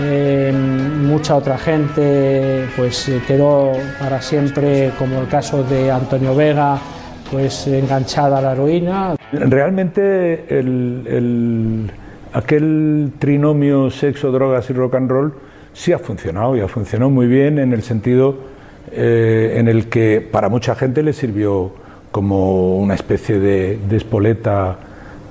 eh, 0.00 0.52
mucha 0.52 1.36
otra 1.36 1.56
gente 1.56 2.68
pues 2.76 3.08
eh, 3.08 3.22
quedó 3.26 3.72
para 4.00 4.20
siempre, 4.20 4.90
como 4.98 5.20
el 5.20 5.28
caso 5.28 5.62
de 5.62 5.90
Antonio 5.90 6.34
Vega, 6.34 6.78
pues 7.30 7.66
enganchada 7.66 8.38
a 8.38 8.42
la 8.42 8.52
heroína. 8.52 9.16
Realmente 9.32 10.44
el, 10.58 11.02
el- 11.06 11.90
aquel 12.32 13.12
trinomio 13.18 13.90
sexo, 13.90 14.30
drogas 14.30 14.68
y 14.70 14.72
rock 14.72 14.94
and 14.96 15.10
roll 15.10 15.32
sí 15.72 15.92
ha 15.92 15.98
funcionado 15.98 16.56
y 16.56 16.60
ha 16.60 16.68
funcionado 16.68 17.10
muy 17.10 17.26
bien 17.26 17.58
en 17.58 17.72
el 17.72 17.82
sentido 17.82 18.36
eh, 18.92 19.56
en 19.58 19.68
el 19.68 19.86
que 19.88 20.20
para 20.30 20.48
mucha 20.48 20.74
gente 20.74 21.02
le 21.02 21.12
sirvió 21.12 21.72
como 22.12 22.78
una 22.78 22.94
especie 22.94 23.38
de, 23.38 23.78
de 23.88 23.96
espoleta 23.96 24.76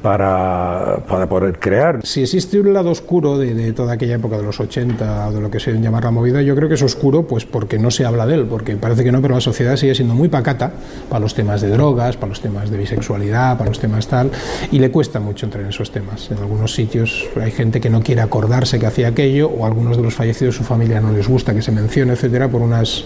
para, 0.05 0.97
para 1.07 1.27
poder 1.27 1.57
crear. 1.57 2.05
Si 2.05 2.21
existe 2.21 2.59
un 2.59 2.71
lado 2.73 2.91
oscuro 2.91 3.39
de, 3.39 3.73
toda 3.73 3.93
aquella 3.93 4.17
época 4.17 4.37
de 4.37 4.43
los 4.43 4.59
80 4.59 5.29
o 5.29 5.31
de 5.31 5.41
lo 5.41 5.49
que 5.49 5.59
se 5.59 5.73
llamar 5.81 6.03
la 6.03 6.11
movida, 6.11 6.43
yo 6.43 6.55
creo 6.55 6.69
que 6.69 6.75
es 6.75 6.83
oscuro 6.83 7.23
pues 7.23 7.43
porque 7.45 7.79
no 7.79 7.89
se 7.89 8.05
habla 8.05 8.27
de 8.27 8.35
él, 8.35 8.45
porque 8.45 8.75
parece 8.75 9.03
que 9.03 9.11
no, 9.11 9.19
pero 9.19 9.33
la 9.33 9.41
sociedad 9.41 9.75
sigue 9.77 9.95
siendo 9.95 10.13
muy 10.13 10.29
pacata 10.29 10.73
para 11.09 11.21
los 11.21 11.33
temas 11.33 11.61
de 11.61 11.69
drogas, 11.69 12.17
para 12.17 12.29
los 12.29 12.39
temas 12.39 12.69
de 12.69 12.77
bisexualidad, 12.77 13.57
para 13.57 13.71
los 13.71 13.79
temas 13.79 14.07
tal, 14.07 14.29
y 14.71 14.77
le 14.77 14.91
cuesta 14.91 15.19
mucho 15.19 15.47
entrar 15.47 15.63
en 15.63 15.71
esos 15.71 15.89
temas. 15.89 16.29
En 16.29 16.37
algunos 16.37 16.75
sitios 16.75 17.25
hay 17.41 17.49
gente 17.49 17.81
que 17.81 17.89
no 17.89 18.03
quiere 18.03 18.21
acordarse 18.21 18.77
que 18.77 18.85
hacía 18.85 19.07
aquello, 19.07 19.49
o 19.49 19.65
algunos 19.65 19.97
de 19.97 20.03
los 20.03 20.13
fallecidos 20.13 20.55
su 20.55 20.63
familia 20.63 21.01
no 21.01 21.13
les 21.13 21.27
gusta 21.27 21.55
que 21.55 21.63
se 21.63 21.71
mencione, 21.71 22.13
etcétera, 22.13 22.47
por 22.47 22.61
unas, 22.61 23.05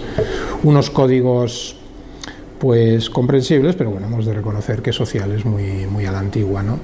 unos 0.64 0.89
códigos 0.89 1.79
pues 2.60 3.10
comprensibles, 3.10 3.76
pero 3.76 3.89
bueno, 3.91 4.07
hemos 4.07 4.26
de 4.26 4.34
reconocer 4.34 4.82
que 4.82 4.91
social 4.91 5.32
es 5.32 5.45
muy, 5.45 5.86
muy 5.89 6.05
a 6.05 6.12
la 6.12 6.20
antigua, 6.20 6.62
¿no? 6.62 6.78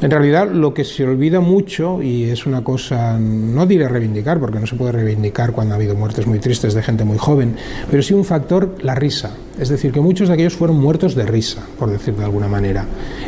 En 0.00 0.10
realidad, 0.12 0.48
lo 0.48 0.72
que 0.72 0.84
se 0.84 1.04
olvida 1.04 1.40
mucho, 1.40 2.00
y 2.00 2.24
es 2.30 2.46
una 2.46 2.62
cosa, 2.62 3.18
no 3.18 3.66
diré 3.66 3.88
reivindicar, 3.88 4.38
porque 4.38 4.60
no 4.60 4.66
se 4.68 4.76
puede 4.76 4.92
reivindicar 4.92 5.50
cuando 5.50 5.74
ha 5.74 5.76
habido 5.76 5.96
muertes 5.96 6.26
muy 6.28 6.38
tristes 6.38 6.72
de 6.72 6.82
gente 6.84 7.02
muy 7.02 7.18
joven, 7.18 7.56
pero 7.90 8.00
sí 8.02 8.14
un 8.14 8.24
factor, 8.24 8.76
la 8.82 8.94
risa. 8.94 9.32
Es 9.58 9.68
decir, 9.70 9.90
que 9.90 10.00
muchos 10.00 10.28
de 10.28 10.34
aquellos 10.34 10.54
fueron 10.54 10.78
muertos 10.78 11.16
de 11.16 11.26
risa, 11.26 11.62
por 11.80 11.90
decirlo 11.90 12.20
de 12.20 12.26
alguna 12.26 12.46
manera. 12.46 12.84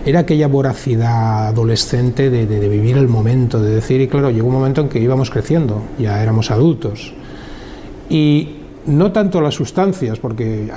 Era 0.06 0.20
aquella 0.20 0.46
voracidad 0.46 1.48
adolescente 1.48 2.30
de, 2.30 2.46
de- 2.46 2.68
vivir 2.68 2.96
el 2.96 3.08
momento, 3.08 3.60
de 3.60 3.74
decir, 3.74 4.00
y 4.00 4.06
claro, 4.06 4.30
llegó 4.30 4.46
un 4.46 4.54
momento 4.54 4.80
en 4.80 4.88
que 4.88 5.00
íbamos 5.00 5.28
creciendo, 5.28 5.82
ya 5.98 6.22
éramos 6.22 6.52
adultos. 6.52 7.12
Y 8.08 8.50
no 8.86 9.10
tanto 9.10 9.40
las 9.40 9.54
sustancias, 9.54 10.20
porque 10.20 10.70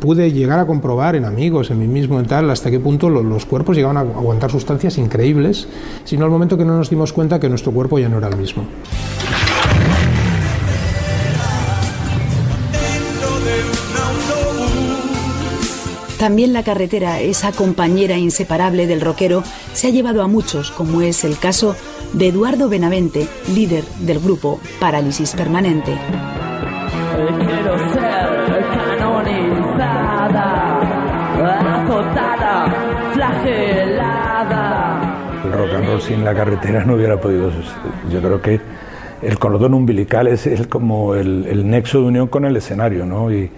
pude 0.00 0.32
llegar 0.32 0.58
a 0.58 0.66
comprobar 0.66 1.14
en 1.14 1.24
amigos, 1.24 1.70
en 1.70 1.78
mí 1.78 1.86
mismo 1.86 2.20
y 2.20 2.24
tal, 2.24 2.50
hasta 2.50 2.70
qué 2.70 2.80
punto 2.80 3.08
lo- 3.10 3.22
los 3.22 3.44
cuerpos 3.46 3.76
llegaban 3.76 3.96
a 3.98 4.00
aguantar 4.00 4.50
sustancias 4.50 4.98
increíbles, 4.98 5.68
sino 6.04 6.24
al 6.24 6.30
momento 6.30 6.56
que 6.58 6.64
no 6.64 6.76
nos 6.76 6.90
dimos 6.90 7.12
cuenta 7.12 7.38
que 7.38 7.48
nuestro 7.48 7.70
cuerpo 7.72 7.98
ya 7.98 8.08
no 8.08 8.18
era 8.18 8.28
el 8.28 8.36
mismo. 8.36 8.64
También 16.18 16.52
la 16.52 16.62
carretera, 16.62 17.20
esa 17.20 17.50
compañera 17.50 18.18
inseparable 18.18 18.86
del 18.86 19.00
rockero, 19.00 19.42
se 19.72 19.86
ha 19.86 19.90
llevado 19.90 20.22
a 20.22 20.26
muchos, 20.28 20.70
como 20.70 21.00
es 21.00 21.24
el 21.24 21.38
caso 21.38 21.74
de 22.12 22.28
Eduardo 22.28 22.68
Benavente, 22.68 23.26
líder 23.54 23.84
del 24.00 24.18
grupo 24.20 24.60
Parálisis 24.80 25.32
Permanente. 25.32 25.96
Quiero 27.46 27.92
ser 27.94 28.29
flagelada. 33.12 35.00
El 35.44 35.52
rock 35.52 35.74
and 35.74 35.86
roll 35.86 36.00
sin 36.00 36.24
la 36.24 36.34
carretera 36.34 36.84
no 36.84 36.94
hubiera 36.94 37.20
podido 37.20 37.50
suceder. 37.50 37.92
Yo 38.10 38.20
creo 38.20 38.40
que 38.42 38.60
el 39.22 39.38
cordón 39.38 39.74
umbilical 39.74 40.26
es, 40.28 40.48
como 40.68 41.14
el, 41.14 41.68
nexo 41.68 42.00
de 42.00 42.06
unión 42.06 42.28
con 42.28 42.44
el 42.44 42.56
escenario, 42.56 43.06
¿no? 43.06 43.30
Y, 43.32 43.50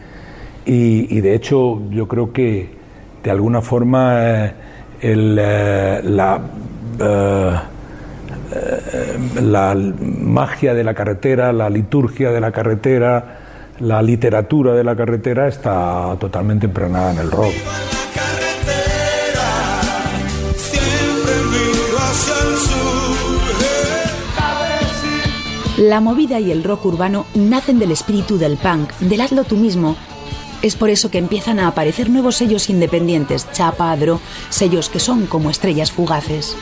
de 0.65 1.35
hecho 1.35 1.83
yo 1.91 2.07
creo 2.09 2.33
que 2.33 2.71
de 3.23 3.31
alguna 3.31 3.61
forma 3.61 4.47
eh, 4.47 4.53
eh, 5.01 6.01
la, 6.05 6.41
eh, 7.01 7.55
la 9.43 9.75
magia 9.75 10.75
de 10.75 10.85
la 10.85 10.95
carretera, 10.95 11.53
la 11.53 11.71
liturgia 11.71 12.31
de 12.31 12.41
la 12.41 12.53
carretera, 12.53 13.39
la 13.81 14.03
literatura 14.03 14.75
de 14.75 14.85
la 14.85 14.95
carretera 14.95 15.49
está 15.49 16.17
totalmente 16.19 16.67
impregnada 16.67 17.13
en 17.13 17.19
el 17.19 17.31
rock. 17.31 17.53
La 25.89 26.01
movida 26.01 26.39
y 26.39 26.53
el 26.53 26.63
rock 26.63 26.87
urbano 26.87 27.27
nacen 27.35 27.81
del 27.81 27.91
espíritu 27.91 28.39
del 28.39 28.57
punk, 28.57 28.93
del 29.01 29.21
hazlo 29.21 29.43
tú 29.43 29.57
mismo. 29.57 29.97
Es 30.63 30.77
por 30.77 30.91
eso 30.91 31.11
que 31.11 31.19
empiezan 31.19 31.59
a 31.59 31.67
aparecer 31.67 32.09
nuevos 32.09 32.37
sellos 32.37 32.71
independientes, 32.71 33.51
Chapa, 33.51 33.91
Adro, 33.91 34.21
sellos 34.49 34.89
que 34.89 35.01
son 35.01 35.27
como 35.27 35.51
estrellas 35.51 35.91
fugaces. 35.91 36.57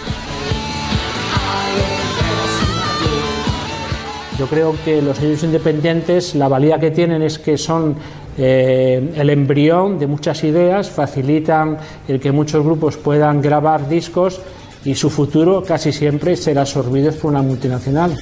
Yo 4.39 4.47
creo 4.47 4.75
que 4.87 5.03
los 5.03 5.19
sellos 5.19 5.43
independientes, 5.43 6.35
la 6.35 6.49
valía 6.49 6.81
que 6.81 6.91
tienen 6.91 7.21
es 7.21 7.39
que 7.39 7.59
son 7.59 7.97
eh, 8.39 9.13
el 9.17 9.29
embrión 9.29 9.99
de 9.99 10.07
muchas 10.07 10.43
ideas, 10.45 10.89
facilitan 10.89 11.77
el 12.09 12.21
que 12.21 12.33
muchos 12.33 12.65
grupos 12.65 12.97
puedan 12.97 13.43
grabar 13.43 13.87
discos 13.87 14.41
y 14.83 14.95
su 14.95 15.11
futuro 15.11 15.63
casi 15.63 15.93
siempre 15.93 16.37
será 16.37 16.63
absorbido 16.63 17.13
por 17.13 17.33
una 17.33 17.43
multinacional. 17.43 18.17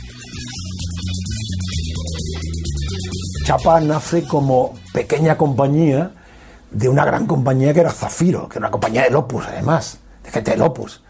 Chapa 3.48 3.80
nace 3.80 4.26
como 4.26 4.74
pequeña 4.92 5.38
compañía 5.38 6.10
de 6.70 6.86
una 6.86 7.02
gran 7.06 7.24
compañía 7.24 7.72
que 7.72 7.80
era 7.80 7.90
Zafiro, 7.90 8.46
que 8.46 8.58
era 8.58 8.66
una 8.66 8.70
compañía 8.70 9.04
del 9.04 9.16
Opus, 9.16 9.46
además, 9.46 10.00
de 10.22 10.30
gente 10.30 10.50
del 10.50 10.60
Opus. 10.60 11.02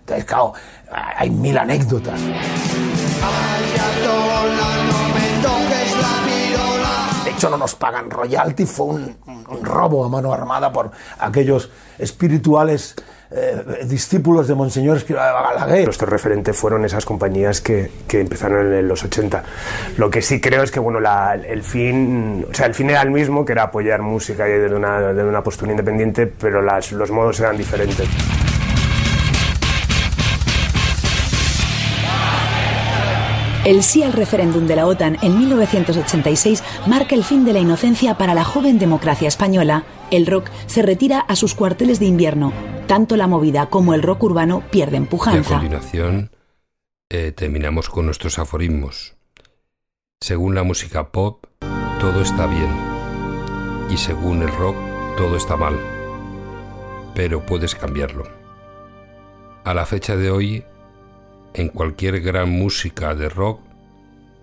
Entonces, 0.00 0.26
claro, 0.26 0.52
hay 0.92 1.30
mil 1.30 1.56
anécdotas. 1.56 2.20
De 7.24 7.30
hecho, 7.30 7.48
no 7.48 7.56
nos 7.56 7.74
pagan 7.74 8.10
royalty, 8.10 8.66
fue 8.66 8.86
un, 8.88 9.16
un 9.26 9.64
robo 9.64 10.04
a 10.04 10.10
mano 10.10 10.34
armada 10.34 10.70
por 10.70 10.90
aquellos 11.18 11.70
espirituales 11.96 12.94
eh, 13.30 13.84
discípulos 13.84 14.48
de 14.48 14.54
Monseñor 14.54 14.96
Escrivá 14.98 15.26
de 15.26 15.32
Balaguer. 15.32 15.84
Nuestro 15.84 16.06
referente 16.08 16.52
fueron 16.52 16.84
esas 16.84 17.04
compañías 17.04 17.60
que, 17.60 17.90
que 18.06 18.20
empezaron 18.20 18.72
en 18.72 18.86
los 18.88 19.02
80. 19.04 19.42
Lo 19.96 20.10
que 20.10 20.22
sí 20.22 20.40
creo 20.40 20.62
es 20.62 20.70
que 20.70 20.80
bueno, 20.80 21.00
la- 21.00 21.34
el 21.34 21.62
fin, 21.62 22.46
o 22.50 22.54
sea, 22.54 22.66
el 22.66 22.74
fin 22.74 22.90
era 22.90 23.02
el 23.02 23.10
mismo, 23.10 23.44
que 23.44 23.52
era 23.52 23.64
apoyar 23.64 24.02
música 24.02 24.44
desde 24.44 24.74
una, 24.74 25.00
desde 25.12 25.28
una 25.28 25.42
postura 25.42 25.70
independiente, 25.72 26.26
pero 26.26 26.62
las, 26.62 26.92
los 26.92 27.10
modos 27.10 27.40
eran 27.40 27.56
diferentes. 27.56 28.06
El 33.66 33.82
sí 33.82 34.04
al 34.04 34.12
referéndum 34.12 34.68
de 34.68 34.76
la 34.76 34.86
OTAN 34.86 35.18
en 35.22 35.40
1986 35.40 36.62
marca 36.86 37.16
el 37.16 37.24
fin 37.24 37.44
de 37.44 37.52
la 37.52 37.58
inocencia 37.58 38.16
para 38.16 38.32
la 38.32 38.44
joven 38.44 38.78
democracia 38.78 39.26
española. 39.26 39.82
El 40.12 40.24
rock 40.26 40.50
se 40.68 40.82
retira 40.82 41.18
a 41.18 41.34
sus 41.34 41.56
cuarteles 41.56 41.98
de 41.98 42.06
invierno. 42.06 42.52
Tanto 42.86 43.16
la 43.16 43.26
movida 43.26 43.66
como 43.66 43.92
el 43.94 44.04
rock 44.04 44.22
urbano 44.22 44.62
pierden 44.70 45.02
Y 45.02 45.06
a 45.06 45.10
pujanza. 45.10 45.58
continuación 45.58 46.30
eh, 47.10 47.32
terminamos 47.32 47.88
con 47.88 48.06
nuestros 48.06 48.38
aforismos. 48.38 49.16
Según 50.20 50.54
la 50.54 50.62
música 50.62 51.10
pop, 51.10 51.44
todo 51.98 52.22
está 52.22 52.46
bien. 52.46 52.70
Y 53.90 53.96
según 53.96 54.42
el 54.42 54.52
rock, 54.54 54.76
todo 55.16 55.36
está 55.36 55.56
mal. 55.56 55.76
Pero 57.16 57.44
puedes 57.44 57.74
cambiarlo. 57.74 58.28
A 59.64 59.74
la 59.74 59.86
fecha 59.86 60.16
de 60.16 60.30
hoy, 60.30 60.64
en 61.56 61.70
cualquier 61.70 62.20
gran 62.20 62.50
música 62.50 63.14
de 63.14 63.30
rock 63.30 63.60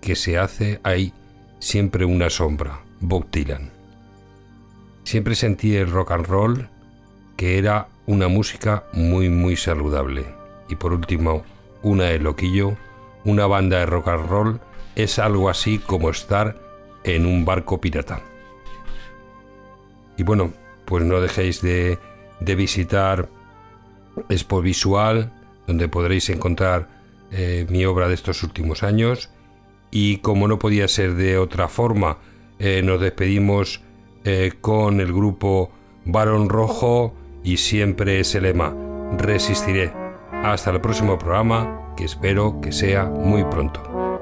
que 0.00 0.16
se 0.16 0.36
hace 0.36 0.80
hay 0.82 1.12
siempre 1.60 2.04
una 2.04 2.28
sombra, 2.28 2.80
Bob 3.00 3.30
Dylan. 3.30 3.70
Siempre 5.04 5.36
sentí 5.36 5.76
el 5.76 5.90
rock 5.90 6.10
and 6.10 6.26
roll 6.26 6.68
que 7.36 7.56
era 7.58 7.86
una 8.06 8.26
música 8.26 8.84
muy 8.92 9.28
muy 9.28 9.56
saludable. 9.56 10.26
Y 10.68 10.74
por 10.74 10.92
último, 10.92 11.44
una 11.82 12.04
de 12.04 12.18
loquillo, 12.18 12.76
una 13.24 13.46
banda 13.46 13.78
de 13.78 13.86
rock 13.86 14.08
and 14.08 14.28
roll 14.28 14.60
es 14.96 15.20
algo 15.20 15.48
así 15.48 15.78
como 15.78 16.10
estar 16.10 16.58
en 17.04 17.26
un 17.26 17.44
barco 17.44 17.80
pirata. 17.80 18.22
Y 20.16 20.24
bueno, 20.24 20.52
pues 20.84 21.04
no 21.04 21.20
dejéis 21.20 21.62
de, 21.62 21.98
de 22.40 22.54
visitar 22.56 23.28
Expo 24.28 24.60
Visual, 24.60 25.32
donde 25.66 25.88
podréis 25.88 26.28
encontrar 26.30 26.93
eh, 27.36 27.66
mi 27.68 27.84
obra 27.84 28.06
de 28.06 28.14
estos 28.14 28.44
últimos 28.44 28.84
años. 28.84 29.30
Y 29.90 30.18
como 30.18 30.46
no 30.46 30.58
podía 30.58 30.86
ser 30.86 31.14
de 31.14 31.36
otra 31.36 31.68
forma, 31.68 32.18
eh, 32.60 32.80
nos 32.84 33.00
despedimos 33.00 33.82
eh, 34.24 34.52
con 34.60 35.00
el 35.00 35.12
grupo 35.12 35.70
Barón 36.04 36.48
Rojo 36.48 37.12
y 37.42 37.56
siempre 37.56 38.20
ese 38.20 38.40
lema, 38.40 38.74
resistiré. 39.18 39.92
Hasta 40.30 40.70
el 40.70 40.80
próximo 40.80 41.18
programa, 41.18 41.92
que 41.96 42.04
espero 42.04 42.60
que 42.60 42.70
sea 42.70 43.06
muy 43.06 43.44
pronto. 43.44 44.13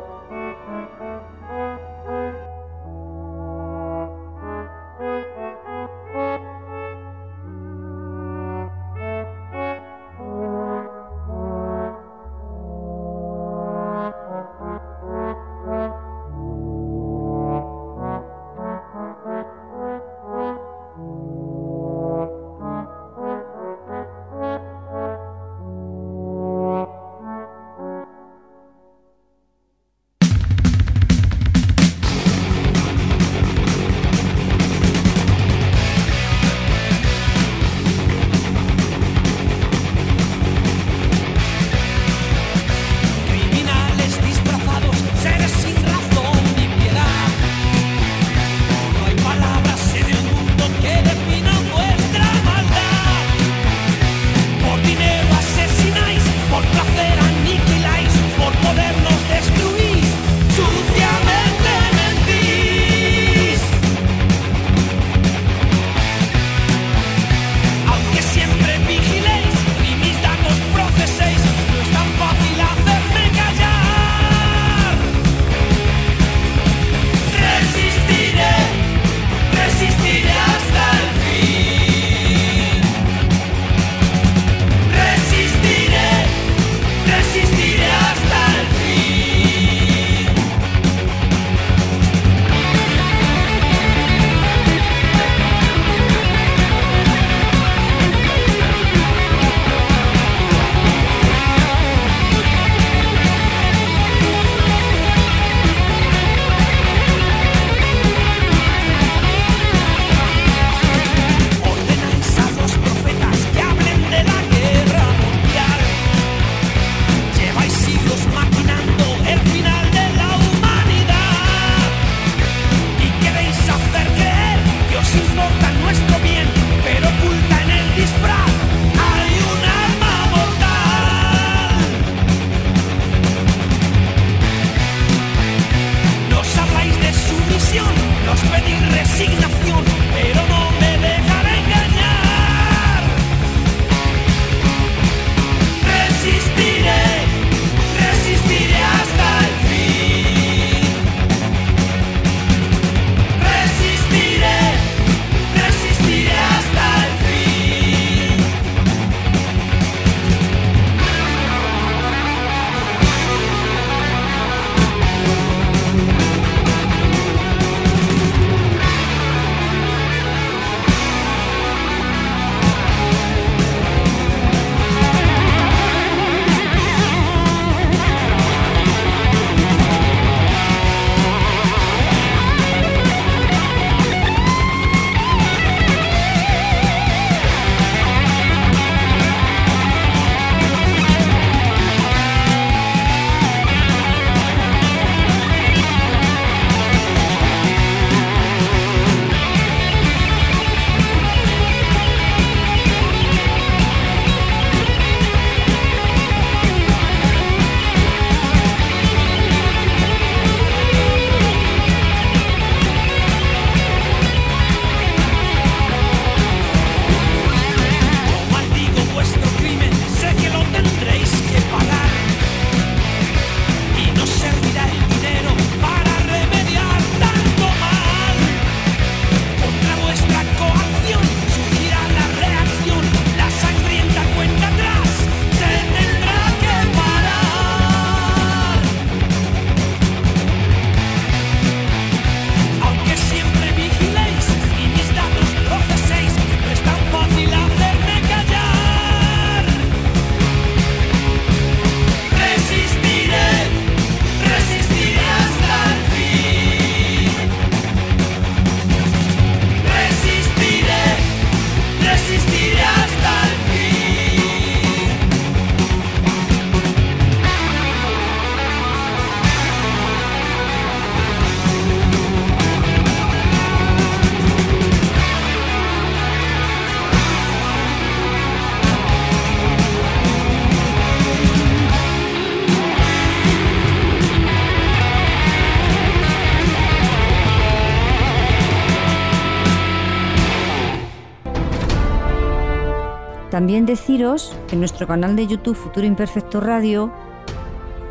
También 293.63 293.87
deciros 293.87 294.57
que 294.67 294.75
en 294.75 294.81
nuestro 294.81 295.07
canal 295.07 295.37
de 295.37 295.47
YouTube 295.47 295.77
Futuro 295.77 296.05
Imperfecto 296.05 296.59
Radio 296.59 297.13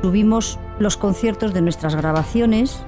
subimos 0.02 0.57
los 0.80 0.95
conciertos 0.95 1.53
de 1.53 1.61
nuestras 1.61 1.94
grabaciones 1.94 2.86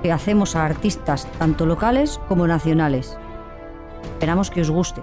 que 0.00 0.12
hacemos 0.12 0.54
a 0.54 0.64
artistas 0.64 1.26
tanto 1.40 1.66
locales 1.66 2.20
como 2.28 2.46
nacionales. 2.46 3.18
Esperamos 4.14 4.48
que 4.48 4.60
os 4.60 4.70
guste. 4.70 5.02